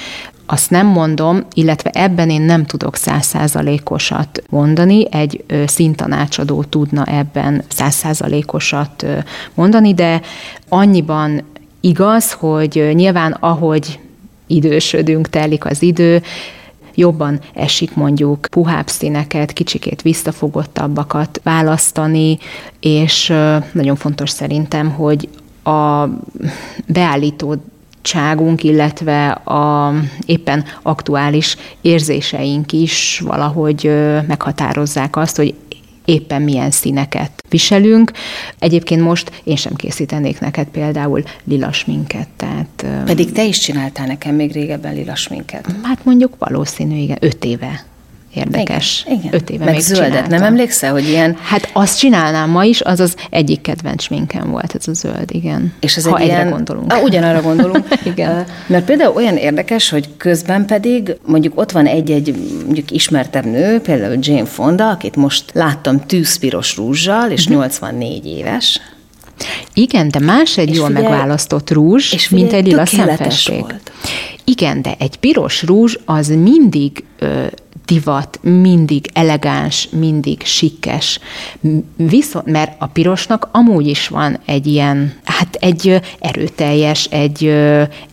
Azt 0.46 0.70
nem 0.70 0.88
mondom, 0.88 1.46
illetve 1.54 1.90
ebben 1.90 2.30
én 2.30 2.42
nem 2.42 2.66
tudok 2.66 2.96
százszázalékosat 2.96 4.44
mondani, 4.50 5.08
egy 5.12 5.44
színtanácsadó 5.66 6.64
tudna 6.64 7.06
ebben 7.06 7.64
százszázalékosat 7.68 9.06
mondani, 9.54 9.94
de 9.94 10.22
annyiban 10.70 11.44
igaz, 11.84 12.32
hogy 12.32 12.90
nyilván 12.94 13.32
ahogy 13.32 14.00
idősödünk, 14.48 15.30
telik 15.30 15.66
az 15.66 15.82
idő, 15.82 16.22
jobban 16.96 17.40
esik 17.54 17.96
mondjuk 17.96 18.48
puhább 18.52 18.88
színeket, 18.88 19.54
kicsikét 19.54 20.02
visszafogottabbakat 20.02 21.42
választani, 21.44 22.38
és 22.80 23.34
nagyon 23.72 23.96
fontos 23.96 24.30
szerintem, 24.30 24.90
hogy 24.90 25.30
a 25.64 26.08
beállító 26.88 27.56
adottságunk, 28.04 28.64
illetve 28.64 29.30
a 29.32 29.94
éppen 30.26 30.64
aktuális 30.82 31.58
érzéseink 31.82 32.72
is 32.72 33.22
valahogy 33.26 33.92
meghatározzák 34.28 35.16
azt, 35.16 35.36
hogy 35.36 35.54
éppen 36.06 36.42
milyen 36.42 36.72
színeket 36.72 37.44
viselünk. 37.50 38.12
Egyébként 38.60 39.02
most 39.02 39.32
én 39.44 39.56
sem 39.56 39.74
készítenék 39.76 40.40
neked 40.40 40.68
például 40.68 41.24
lilas 41.44 41.86
minket. 41.86 42.28
Tehát, 42.38 42.86
Pedig 43.06 43.32
te 43.32 43.46
is 43.46 43.60
csináltál 43.60 44.08
nekem 44.08 44.36
még 44.36 44.52
régebben 44.52 44.94
lilas 44.94 45.28
minket. 45.28 45.68
Hát 45.84 46.06
mondjuk 46.06 46.36
valószínű, 46.38 46.96
igen, 46.96 47.18
öt 47.20 47.46
éve 47.46 47.84
érdekes. 48.34 49.04
Igen, 49.06 49.20
igen. 49.20 49.34
Öt 49.34 49.50
éve 49.50 49.66
Meg 49.66 49.74
még 49.74 49.84
zöldet, 49.84 50.06
csináltam. 50.06 50.30
nem 50.30 50.44
emlékszel, 50.44 50.92
hogy 50.92 51.08
ilyen... 51.08 51.38
Hát 51.42 51.70
azt 51.74 51.98
csinálnám 51.98 52.50
ma 52.50 52.64
is, 52.64 52.82
az 52.82 53.00
az 53.00 53.16
egyik 53.30 53.62
kedvenc 53.62 54.08
minkem 54.08 54.50
volt, 54.50 54.76
ez 54.76 54.88
a 54.88 54.94
zöld, 54.94 55.32
igen. 55.32 55.74
És 55.80 55.98
ez 55.98 56.06
ha 56.06 56.18
egy 56.18 56.26
ilyen... 56.26 56.50
gondolunk. 56.50 56.94
Ah, 56.94 57.04
ugyanarra 57.04 57.42
gondolunk. 57.42 57.88
igen. 58.14 58.46
Mert 58.68 58.86
például 58.86 59.16
olyan 59.16 59.38
érdekes, 59.38 59.90
hogy 59.90 60.10
közben 60.18 60.66
pedig 60.66 61.16
mondjuk 61.26 61.60
ott 61.60 61.72
van 61.72 61.86
egy-egy 61.86 62.36
mondjuk 62.66 62.92
ismertebb 62.92 63.46
nő, 63.46 63.80
például 63.80 64.18
Jane 64.20 64.46
Fonda, 64.46 64.90
akit 64.90 65.16
most 65.16 65.46
láttam 65.54 66.06
tűzpiros 66.06 66.78
rúzsal, 66.78 67.32
és 67.32 67.42
uh-huh. 67.42 67.56
Mhm. 67.56 67.64
84 67.64 68.26
éves, 68.26 68.82
igen, 69.74 70.10
de 70.10 70.20
más 70.20 70.58
egy 70.58 70.70
és 70.70 70.76
jól 70.76 70.88
figyelj, 70.88 71.08
megválasztott 71.08 71.72
rúzs, 71.72 72.14
és 72.14 72.30
mint 72.30 72.54
egy 72.54 72.66
lila 72.66 72.86
szemfesték. 72.86 73.60
Volt. 73.60 73.92
Igen, 74.44 74.82
de 74.82 74.96
egy 75.00 75.18
piros 75.18 75.64
rúzs 75.64 75.98
az 76.06 76.28
mindig 76.28 77.04
ö, 77.20 77.46
divat, 77.86 78.40
mindig 78.42 79.10
elegáns, 79.14 79.90
mindig 79.92 80.42
sikkes. 80.46 81.20
Viszont, 81.96 82.46
mert 82.46 82.76
a 82.82 82.88
pirosnak 82.88 83.50
amúgy 83.52 83.88
is 83.88 84.08
van 84.08 84.40
egy 84.46 84.68
ilyen, 84.68 85.14
hát 85.24 85.56
egy 85.60 86.02
erőteljes, 86.20 87.06
egy 87.06 87.46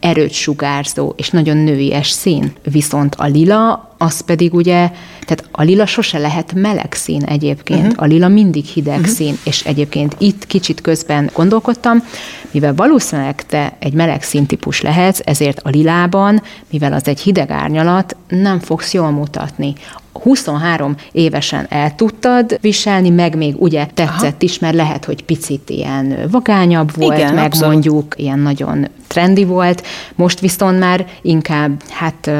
erőt 0.00 0.32
sugárzó 0.32 1.12
és 1.16 1.30
nagyon 1.30 1.56
nőies 1.56 2.10
szín. 2.10 2.52
Viszont 2.62 3.14
a 3.14 3.26
lila 3.26 3.94
az 3.98 4.20
pedig 4.20 4.54
ugye, 4.54 4.90
tehát 5.30 5.48
a 5.52 5.62
lila 5.62 5.86
sose 5.86 6.18
lehet 6.18 6.52
meleg 6.54 6.92
szín 6.92 7.22
egyébként, 7.24 7.86
uh-huh. 7.86 8.02
a 8.02 8.06
lila 8.06 8.28
mindig 8.28 8.64
hideg 8.64 8.98
uh-huh. 8.98 9.14
szín, 9.14 9.38
és 9.44 9.64
egyébként 9.64 10.14
itt 10.18 10.46
kicsit 10.46 10.80
közben 10.80 11.30
gondolkodtam, 11.34 12.04
mivel 12.50 12.74
valószínűleg 12.74 13.46
te 13.46 13.76
egy 13.78 13.92
meleg 13.92 14.22
színtípus 14.22 14.80
lehetsz, 14.80 15.20
ezért 15.24 15.60
a 15.60 15.68
lilában, 15.68 16.42
mivel 16.70 16.92
az 16.92 17.08
egy 17.08 17.20
hideg 17.20 17.50
árnyalat, 17.50 18.16
nem 18.28 18.58
fogsz 18.58 18.92
jól 18.92 19.10
mutatni. 19.10 19.74
23 20.12 20.94
évesen 21.12 21.66
el 21.68 21.94
tudtad 21.94 22.58
viselni, 22.60 23.10
meg 23.10 23.36
még 23.36 23.54
ugye 23.58 23.86
tetszett 23.94 24.22
Aha. 24.22 24.36
is, 24.38 24.58
mert 24.58 24.74
lehet, 24.74 25.04
hogy 25.04 25.24
picit 25.24 25.70
ilyen 25.70 26.18
vagányabb 26.30 26.96
volt, 26.96 27.18
Igen, 27.18 27.34
meg 27.34 27.44
abszolút. 27.44 27.72
mondjuk 27.72 28.14
ilyen 28.16 28.38
nagyon 28.38 28.88
trendi 29.06 29.44
volt, 29.44 29.86
most 30.14 30.40
viszont 30.40 30.78
már 30.78 31.06
inkább, 31.22 31.82
hát 31.90 32.30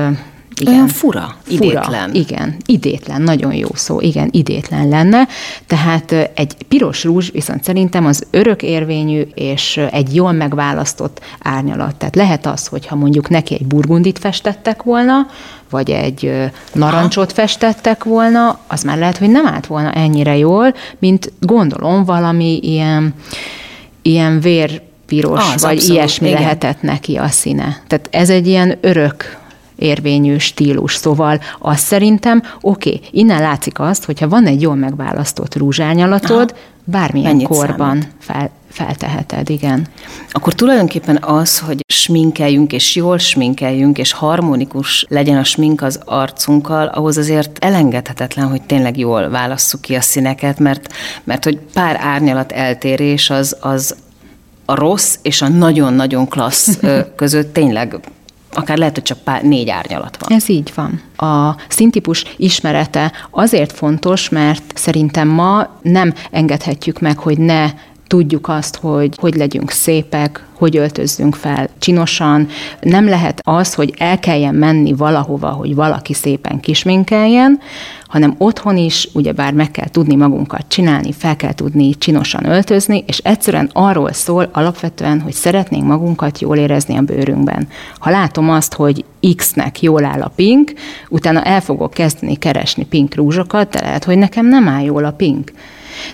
igen. 0.61 0.75
Olyan 0.75 0.89
fura, 0.89 1.37
idétlen. 1.49 1.83
Fura, 1.83 2.07
igen, 2.13 2.57
idétlen, 2.67 3.23
nagyon 3.23 3.55
jó 3.55 3.69
szó, 3.75 4.01
igen, 4.01 4.29
idétlen 4.33 4.89
lenne. 4.89 5.29
Tehát 5.67 6.13
egy 6.35 6.55
piros 6.69 7.05
rúzs 7.05 7.31
viszont 7.31 7.65
szerintem 7.65 8.07
az 8.07 8.27
örök 8.31 8.63
érvényű 8.63 9.23
és 9.35 9.81
egy 9.91 10.15
jól 10.15 10.33
megválasztott 10.33 11.21
árnyalat. 11.43 11.97
Tehát 11.97 12.17
lehet 12.17 12.47
az, 12.47 12.67
hogyha 12.67 12.97
mondjuk 12.97 13.29
neki 13.29 13.55
egy 13.55 13.67
burgundit 13.67 14.19
festettek 14.19 14.83
volna, 14.83 15.27
vagy 15.71 15.91
egy 15.91 16.33
narancsot 16.73 17.33
festettek 17.33 18.05
volna, 18.05 18.59
az 18.67 18.83
már 18.83 18.99
lehet, 18.99 19.19
hogy 19.19 19.31
nem 19.31 19.47
állt 19.47 19.67
volna 19.67 19.93
ennyire 19.93 20.37
jól, 20.37 20.75
mint 20.99 21.33
gondolom 21.41 22.05
valami 22.05 22.59
ilyen, 22.63 23.15
ilyen 24.03 24.41
vérpiros, 24.41 25.55
az, 25.55 25.63
vagy 25.63 25.77
abszolút, 25.77 25.97
ilyesmi 25.97 26.29
igen. 26.29 26.41
lehetett 26.41 26.83
neki 26.83 27.17
a 27.17 27.29
színe. 27.29 27.83
Tehát 27.87 28.09
ez 28.11 28.31
egy 28.31 28.47
ilyen 28.47 28.79
örök 28.81 29.39
érvényű 29.81 30.39
stílus. 30.39 30.95
Szóval 30.95 31.41
azt 31.59 31.85
szerintem, 31.85 32.43
oké, 32.61 32.95
okay, 32.95 33.09
innen 33.11 33.41
látszik 33.41 33.79
azt, 33.79 34.05
hogyha 34.05 34.29
van 34.29 34.47
egy 34.47 34.61
jól 34.61 34.75
megválasztott 34.75 35.57
rúzsányalatod, 35.57 36.51
Aha. 36.51 36.61
bármilyen 36.85 37.31
Mennyit 37.31 37.47
korban 37.47 38.05
fel, 38.19 38.51
felteheted, 38.71 39.51
igen. 39.51 39.87
Akkor 40.31 40.55
tulajdonképpen 40.55 41.19
az, 41.23 41.59
hogy 41.59 41.81
sminkeljünk, 41.93 42.73
és 42.73 42.97
jól 42.97 43.19
sminkeljünk, 43.19 43.99
és 43.99 44.13
harmonikus 44.13 45.07
legyen 45.09 45.37
a 45.37 45.45
smink 45.45 45.83
az 45.83 46.01
arcunkkal, 46.05 46.87
ahhoz 46.87 47.17
azért 47.17 47.65
elengedhetetlen, 47.65 48.49
hogy 48.49 48.63
tényleg 48.63 48.99
jól 48.99 49.29
válasszuk 49.29 49.81
ki 49.81 49.95
a 49.95 50.01
színeket, 50.01 50.59
mert, 50.59 50.93
mert 51.25 51.45
hogy 51.45 51.59
pár 51.73 51.97
árnyalat 52.01 52.53
eltérés 52.53 53.31
az, 53.31 53.57
az 53.61 53.97
a 54.65 54.75
rossz 54.75 55.19
és 55.23 55.43
a 55.43 55.49
nagyon-nagyon 55.49 56.29
klassz 56.29 56.79
között 57.17 57.53
tényleg 57.53 58.01
akár 58.53 58.79
lehet, 58.79 58.95
hogy 58.95 59.03
csak 59.03 59.19
pár, 59.19 59.43
négy 59.43 59.69
árnyalat 59.69 60.17
van. 60.21 60.39
Ez 60.39 60.49
így 60.49 60.73
van. 60.75 61.03
A 61.17 61.57
színtípus 61.69 62.25
ismerete 62.37 63.13
azért 63.31 63.73
fontos, 63.73 64.29
mert 64.29 64.63
szerintem 64.75 65.29
ma 65.29 65.79
nem 65.83 66.15
engedhetjük 66.31 67.01
meg, 67.01 67.19
hogy 67.19 67.39
ne 67.39 67.71
tudjuk 68.11 68.49
azt, 68.49 68.77
hogy 68.77 69.17
hogy 69.17 69.35
legyünk 69.35 69.71
szépek, 69.71 70.47
hogy 70.53 70.77
öltözzünk 70.77 71.35
fel 71.35 71.69
csinosan. 71.79 72.49
Nem 72.81 73.09
lehet 73.09 73.41
az, 73.45 73.75
hogy 73.75 73.95
el 73.99 74.19
kelljen 74.19 74.55
menni 74.55 74.93
valahova, 74.93 75.49
hogy 75.49 75.75
valaki 75.75 76.15
szépen 76.15 76.61
kisminkeljen, 76.61 77.61
hanem 78.07 78.35
otthon 78.39 78.77
is, 78.77 79.09
ugyebár 79.13 79.53
meg 79.53 79.71
kell 79.71 79.89
tudni 79.89 80.15
magunkat 80.15 80.65
csinálni, 80.69 81.13
fel 81.13 81.37
kell 81.37 81.53
tudni 81.53 81.95
csinosan 81.99 82.47
öltözni, 82.47 83.05
és 83.07 83.19
egyszerűen 83.19 83.71
arról 83.73 84.13
szól 84.13 84.49
alapvetően, 84.53 85.21
hogy 85.21 85.33
szeretnénk 85.33 85.87
magunkat 85.87 86.41
jól 86.41 86.57
érezni 86.57 86.97
a 86.97 87.03
bőrünkben. 87.03 87.69
Ha 87.99 88.11
látom 88.11 88.51
azt, 88.51 88.75
hogy 88.75 89.05
X-nek 89.37 89.83
jól 89.83 90.05
áll 90.05 90.23
a 90.23 90.33
pink, 90.37 90.73
utána 91.09 91.43
el 91.43 91.61
fogok 91.61 91.91
kezdeni 91.91 92.37
keresni 92.37 92.85
pink 92.85 93.15
rúzsokat, 93.15 93.71
de 93.71 93.81
lehet, 93.81 94.05
hogy 94.05 94.19
nekem 94.19 94.47
nem 94.47 94.69
áll 94.69 94.83
jól 94.85 95.05
a 95.05 95.13
pink. 95.13 95.53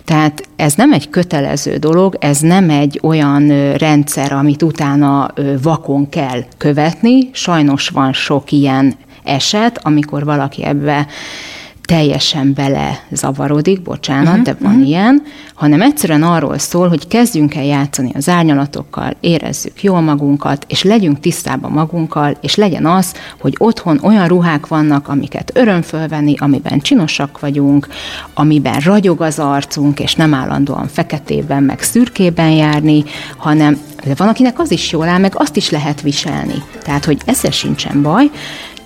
Tehát 0.05 0.43
ez 0.57 0.75
nem 0.75 0.93
egy 0.93 1.11
kötelező 1.11 1.77
dolog, 1.77 2.17
ez 2.21 2.39
nem 2.39 2.71
egy 2.71 3.01
olyan 3.03 3.73
rendszer, 3.77 4.33
amit 4.33 4.63
utána 4.63 5.31
vakon 5.63 6.09
kell 6.09 6.45
követni. 6.57 7.29
Sajnos 7.33 7.89
van 7.89 8.13
sok 8.13 8.53
ilyen 8.53 8.95
eset, 9.25 9.79
amikor 9.83 10.25
valaki 10.25 10.65
ebbe 10.65 11.07
teljesen 11.87 12.53
bele 12.55 13.01
zavarodik, 13.11 13.83
bocsánat, 13.83 14.29
uh-huh, 14.29 14.43
de 14.43 14.57
van 14.61 14.73
uh-huh. 14.73 14.89
ilyen, 14.89 15.23
hanem 15.55 15.83
egyszerűen 15.83 16.23
arról 16.23 16.59
szól, 16.59 16.89
hogy 16.89 17.09
kezdjünk 17.09 17.55
el 17.55 17.65
játszani 17.65 18.11
az 18.15 18.29
árnyalatokkal, 18.29 19.17
érezzük 19.21 19.83
jól 19.83 20.01
magunkat, 20.01 20.65
és 20.69 20.83
legyünk 20.83 21.21
tisztában 21.21 21.71
magunkkal, 21.71 22.37
és 22.41 22.55
legyen 22.55 22.87
az, 22.87 23.15
hogy 23.41 23.55
otthon 23.59 24.01
olyan 24.03 24.29
ruhák 24.29 24.67
vannak, 24.67 25.09
amiket 25.09 25.51
öröm 25.55 25.83
fölvenni, 25.83 26.35
amiben 26.39 26.81
csinosak 26.81 27.41
vagyunk, 27.41 27.89
amiben 28.35 28.81
ragyog 28.81 29.21
az 29.21 29.39
arcunk, 29.39 30.01
és 30.01 30.15
nem 30.15 30.35
állandóan 30.35 30.89
feketében, 30.89 31.63
meg 31.63 31.81
szürkében 31.81 32.51
járni, 32.51 33.05
hanem 33.37 33.79
de 34.05 34.15
van, 34.17 34.29
akinek 34.29 34.59
az 34.59 34.71
is 34.71 34.93
jól 34.93 35.09
áll, 35.09 35.19
meg 35.19 35.33
azt 35.37 35.57
is 35.57 35.71
lehet 35.71 36.01
viselni. 36.01 36.63
Tehát, 36.83 37.05
hogy 37.05 37.21
ezzel 37.25 37.51
sincsen 37.51 38.03
baj, 38.03 38.31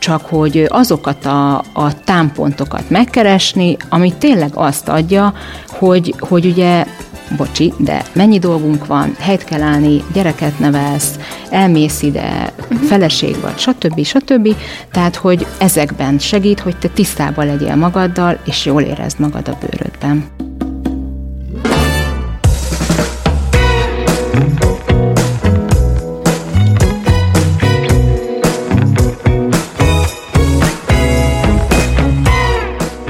csak 0.00 0.26
hogy 0.26 0.66
azokat 0.68 1.26
a, 1.26 1.62
a 1.72 2.04
támpontokat 2.04 2.90
megkeresni, 2.90 3.76
ami 3.88 4.12
tényleg 4.18 4.50
azt 4.54 4.88
adja, 4.88 5.34
hogy, 5.68 6.14
hogy 6.18 6.46
ugye 6.46 6.84
bocsi, 7.36 7.72
de 7.78 8.04
mennyi 8.12 8.38
dolgunk 8.38 8.86
van, 8.86 9.16
helyt 9.18 9.44
kell 9.44 9.62
állni, 9.62 10.04
gyereket 10.12 10.58
nevelsz, 10.58 11.18
elmész 11.50 12.02
ide, 12.02 12.52
uh-huh. 12.60 12.88
feleség 12.88 13.40
vagy, 13.40 13.58
stb. 13.58 14.04
stb. 14.04 14.54
Tehát, 14.92 15.16
hogy 15.16 15.46
ezekben 15.58 16.18
segít, 16.18 16.60
hogy 16.60 16.76
te 16.76 16.88
tisztában 16.88 17.46
legyél 17.46 17.74
magaddal, 17.74 18.38
és 18.44 18.64
jól 18.64 18.82
érezd 18.82 19.20
magad 19.20 19.48
a 19.48 19.58
bőrödben. 19.60 20.49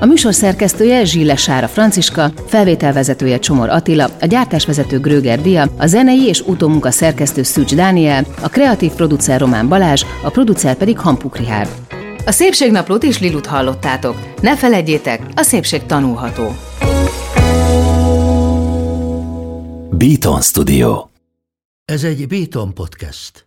A 0.00 0.06
műsor 0.06 0.34
szerkesztője 0.34 1.04
Zsille 1.04 1.36
Sára 1.36 1.68
Franciska, 1.68 2.32
felvételvezetője 2.46 3.38
Csomor 3.38 3.68
Attila, 3.68 4.10
a 4.20 4.26
gyártásvezető 4.26 5.00
Gröger 5.00 5.40
Dia, 5.40 5.70
a 5.78 5.86
zenei 5.86 6.26
és 6.26 6.40
utómunka 6.40 6.90
szerkesztő 6.90 7.42
Szűcs 7.42 7.74
Dániel, 7.74 8.26
a 8.42 8.48
kreatív 8.48 8.92
producer 8.92 9.40
Román 9.40 9.68
Balázs, 9.68 10.04
a 10.22 10.30
producer 10.30 10.74
pedig 10.76 10.98
Hampuk 10.98 11.36
Rihárd. 11.36 11.70
A 12.26 12.30
Szépségnaplót 12.30 13.02
is 13.02 13.18
Lilut 13.18 13.46
hallottátok. 13.46 14.16
Ne 14.40 14.56
felejtjétek, 14.56 15.20
a 15.34 15.42
szépség 15.42 15.82
tanulható. 15.86 16.54
Beaton 19.90 20.40
Studio. 20.40 21.06
Ez 21.84 22.04
egy 22.04 22.26
Béton 22.26 22.74
podcast. 22.74 23.44